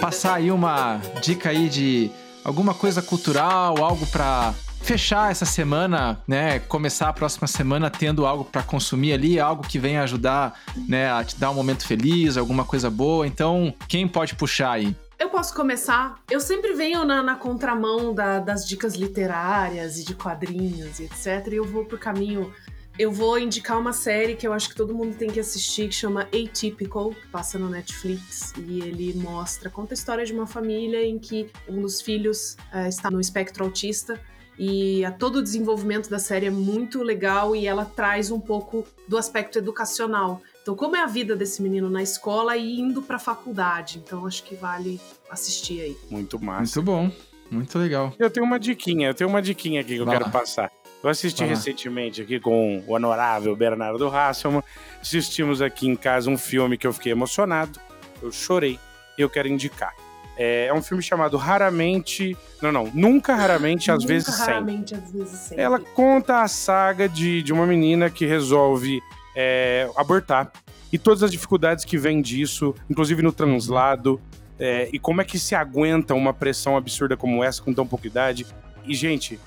[0.00, 2.12] Passar aí uma dica aí de
[2.46, 6.60] alguma coisa cultural, algo pra fechar essa semana, né?
[6.60, 10.54] Começar a próxima semana tendo algo pra consumir ali, algo que venha ajudar,
[10.88, 13.26] né, a te dar um momento feliz, alguma coisa boa.
[13.26, 14.94] Então, quem pode puxar aí?
[15.18, 16.16] Eu posso começar?
[16.30, 21.48] Eu sempre venho na, na contramão da- das dicas literárias e de quadrinhos e etc.
[21.52, 22.52] E eu vou pro caminho.
[22.98, 25.94] Eu vou indicar uma série que eu acho que todo mundo tem que assistir, que
[25.94, 28.54] chama Atypical, que passa no Netflix.
[28.56, 32.88] E ele mostra, conta a história de uma família em que um dos filhos eh,
[32.88, 34.18] está no espectro autista.
[34.58, 38.86] E a todo o desenvolvimento da série é muito legal e ela traz um pouco
[39.06, 40.40] do aspecto educacional.
[40.62, 43.98] Então, como é a vida desse menino na escola e indo pra faculdade.
[44.02, 44.98] Então, acho que vale
[45.30, 45.96] assistir aí.
[46.10, 46.80] Muito massa.
[46.80, 47.12] Muito bom,
[47.50, 48.14] muito legal.
[48.18, 50.32] Eu tenho uma diquinha, eu tenho uma diquinha aqui que eu Vai quero lá.
[50.32, 50.72] passar.
[51.02, 51.48] Eu assisti lá.
[51.48, 54.62] recentemente aqui com o honorável Bernardo Hasselman.
[55.00, 57.78] Assistimos aqui em casa um filme que eu fiquei emocionado.
[58.22, 58.78] Eu chorei.
[59.16, 59.94] E eu quero indicar.
[60.36, 62.36] É, é um filme chamado Raramente.
[62.60, 62.90] Não, não.
[62.92, 64.52] Nunca Raramente, às Nunca, vezes sempre.
[64.52, 65.62] raramente, às vezes sempre.
[65.62, 69.00] Ela conta a saga de, de uma menina que resolve
[69.34, 70.50] é, abortar
[70.92, 74.20] e todas as dificuldades que vêm disso, inclusive no translado,
[74.58, 78.06] é, e como é que se aguenta uma pressão absurda como essa com tão pouca
[78.06, 78.46] idade.
[78.84, 79.38] E, gente,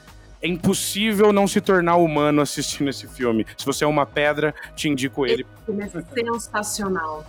[0.41, 3.45] é impossível não se tornar humano assistindo esse filme.
[3.57, 5.45] Se você é uma pedra, te indico ele.
[5.61, 7.25] O filme é sensacional.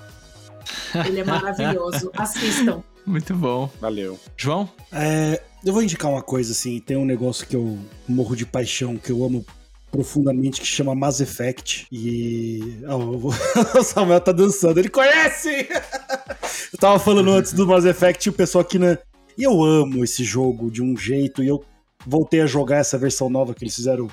[1.06, 2.10] Ele é maravilhoso.
[2.16, 2.82] Assistam.
[3.04, 3.70] Muito bom.
[3.80, 4.18] Valeu.
[4.36, 4.68] João?
[4.92, 8.96] É, eu vou indicar uma coisa assim, tem um negócio que eu morro de paixão,
[8.96, 9.44] que eu amo
[9.90, 11.86] profundamente, que chama Mass Effect.
[11.90, 12.78] E.
[12.82, 13.32] Eu vou-
[13.78, 15.68] o Samuel tá dançando, ele conhece!
[16.72, 18.98] eu tava falando antes do Mass Effect e o pessoal aqui, né?
[19.36, 21.64] E eu amo esse jogo de um jeito, e eu
[22.06, 24.08] voltei a jogar essa versão nova que eles fizeram.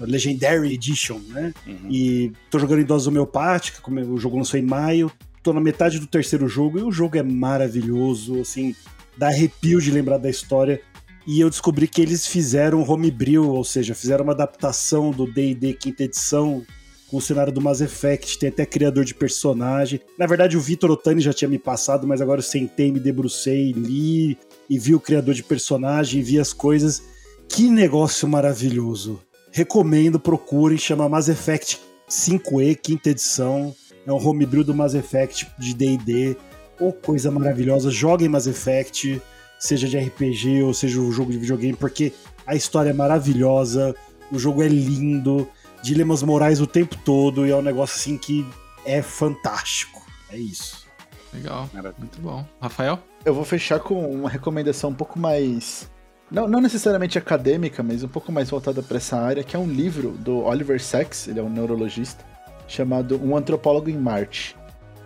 [0.00, 1.52] Legendary Edition, né?
[1.66, 1.90] Uhum.
[1.90, 5.10] E tô jogando em dose homeopática, como o jogo lançou em maio.
[5.42, 8.76] Tô na metade do terceiro jogo e o jogo é maravilhoso, assim,
[9.16, 10.80] dá arrepio de lembrar da história.
[11.26, 16.04] E eu descobri que eles fizeram homebrew, ou seja, fizeram uma adaptação do D&D quinta
[16.04, 16.64] edição
[17.08, 20.00] com o cenário do Mass Effect, tem até criador de personagem.
[20.18, 23.72] Na verdade, o Vitor Otani já tinha me passado, mas agora eu sentei, me debrucei,
[23.72, 27.02] li e vi o criador de personagem, vi as coisas.
[27.48, 29.20] Que negócio maravilhoso.
[29.50, 33.74] Recomendo, procurem, chama Mass Effect 5E, quinta edição.
[34.06, 36.36] É um homebrew do Mass Effect de D&D.
[36.78, 37.90] Ô, coisa maravilhosa.
[37.90, 39.20] Joguem Mass Effect,
[39.58, 42.12] seja de RPG ou seja um jogo de videogame, porque
[42.46, 43.94] a história é maravilhosa,
[44.30, 45.48] o jogo é lindo,
[45.82, 48.46] dilemas morais o tempo todo, e é um negócio assim que
[48.84, 50.06] é fantástico.
[50.30, 50.86] É isso.
[51.32, 51.68] Legal.
[51.72, 51.98] Maravilha.
[51.98, 52.46] Muito bom.
[52.60, 52.98] Rafael?
[53.24, 55.90] Eu vou fechar com uma recomendação um pouco mais.
[56.30, 59.66] Não, não necessariamente acadêmica, mas um pouco mais voltada para essa área, que é um
[59.66, 62.22] livro do Oliver Sacks, ele é um neurologista,
[62.66, 64.54] chamado Um Antropólogo em Marte.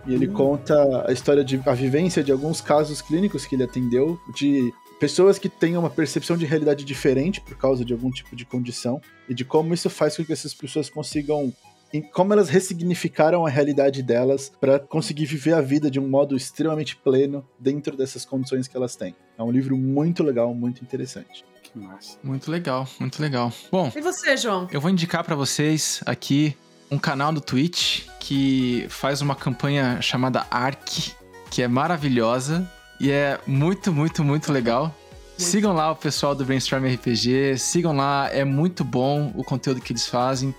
[0.05, 0.33] E ele Hum.
[0.33, 5.39] conta a história de a vivência de alguns casos clínicos que ele atendeu, de pessoas
[5.39, 9.33] que têm uma percepção de realidade diferente por causa de algum tipo de condição, e
[9.33, 11.53] de como isso faz com que essas pessoas consigam
[12.11, 16.95] como elas ressignificaram a realidade delas para conseguir viver a vida de um modo extremamente
[16.95, 19.15] pleno dentro dessas condições que elas têm.
[19.37, 21.43] É um livro muito legal, muito interessante.
[21.63, 22.17] Que massa.
[22.23, 23.51] Muito legal, muito legal.
[23.71, 24.67] Bom, E você, João?
[24.71, 26.55] eu vou indicar pra vocês aqui
[26.91, 31.13] um canal do Twitch que faz uma campanha chamada ARC,
[31.49, 32.69] que é maravilhosa
[32.99, 34.93] e é muito, muito, muito legal.
[35.35, 39.91] Sigam lá o pessoal do Brainstorm RPG, sigam lá, é muito bom o conteúdo que
[39.91, 40.53] eles fazem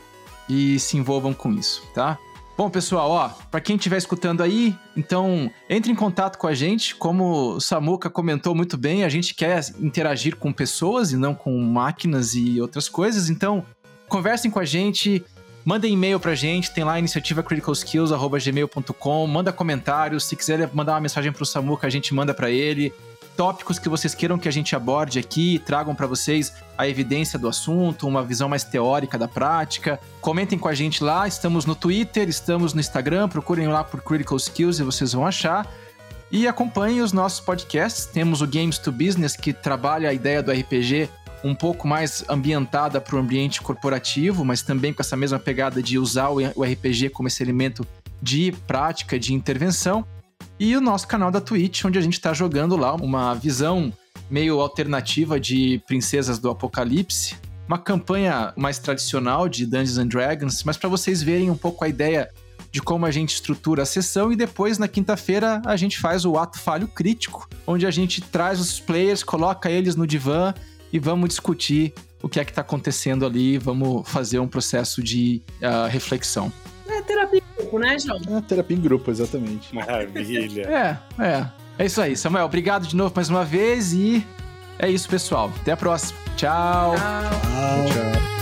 [0.49, 2.19] e se envolvam com isso, tá?
[2.57, 6.95] Bom, pessoal, ó, para quem estiver escutando aí, então entre em contato com a gente.
[6.95, 11.61] Como o Samuca comentou muito bem, a gente quer interagir com pessoas e não com
[11.61, 13.29] máquinas e outras coisas.
[13.29, 13.65] Então,
[14.09, 15.25] conversem com a gente,
[15.65, 21.01] mandem e-mail pra gente, tem lá a iniciativa criticalskills@gmail.com, manda comentários, se quiser mandar uma
[21.01, 22.93] mensagem pro Samuca, a gente manda para ele
[23.37, 27.49] tópicos que vocês queiram que a gente aborde aqui, tragam para vocês a evidência do
[27.49, 30.01] assunto, uma visão mais teórica da prática.
[30.21, 34.37] Comentem com a gente lá, estamos no Twitter, estamos no Instagram, procurem lá por Critical
[34.37, 35.67] Skills e vocês vão achar.
[36.31, 38.07] E acompanhem os nossos podcasts.
[38.07, 41.09] Temos o Games to Business, que trabalha a ideia do RPG
[41.45, 45.99] um pouco mais ambientada para o ambiente corporativo, mas também com essa mesma pegada de
[45.99, 47.87] usar o RPG como esse elemento
[48.23, 50.07] de prática, de intervenção
[50.59, 53.93] e o nosso canal da Twitch, onde a gente está jogando lá uma visão
[54.31, 57.37] meio alternativa de Princesas do Apocalipse,
[57.67, 61.89] uma campanha mais tradicional de Dungeons and Dragons, mas para vocês verem um pouco a
[61.89, 62.31] ideia
[62.71, 66.37] de como a gente estrutura a sessão e depois na quinta-feira a gente faz o
[66.37, 70.53] ato falho crítico, onde a gente traz os players, coloca eles no divã
[70.93, 75.43] e vamos discutir o que é que está acontecendo ali, vamos fazer um processo de
[75.61, 76.53] uh, reflexão.
[76.89, 77.44] É terapia
[77.75, 78.21] grupo, né, João?
[78.39, 79.75] É terapia em grupo, exatamente.
[79.75, 80.63] Maravilha.
[81.19, 81.47] é, é.
[81.77, 82.45] É isso aí, Samuel.
[82.45, 84.25] Obrigado de novo mais uma vez e
[84.79, 85.51] é isso, pessoal.
[85.61, 86.19] Até a próxima.
[86.37, 86.95] Tchau.
[86.97, 87.87] Tchau.
[87.93, 88.34] Tchau.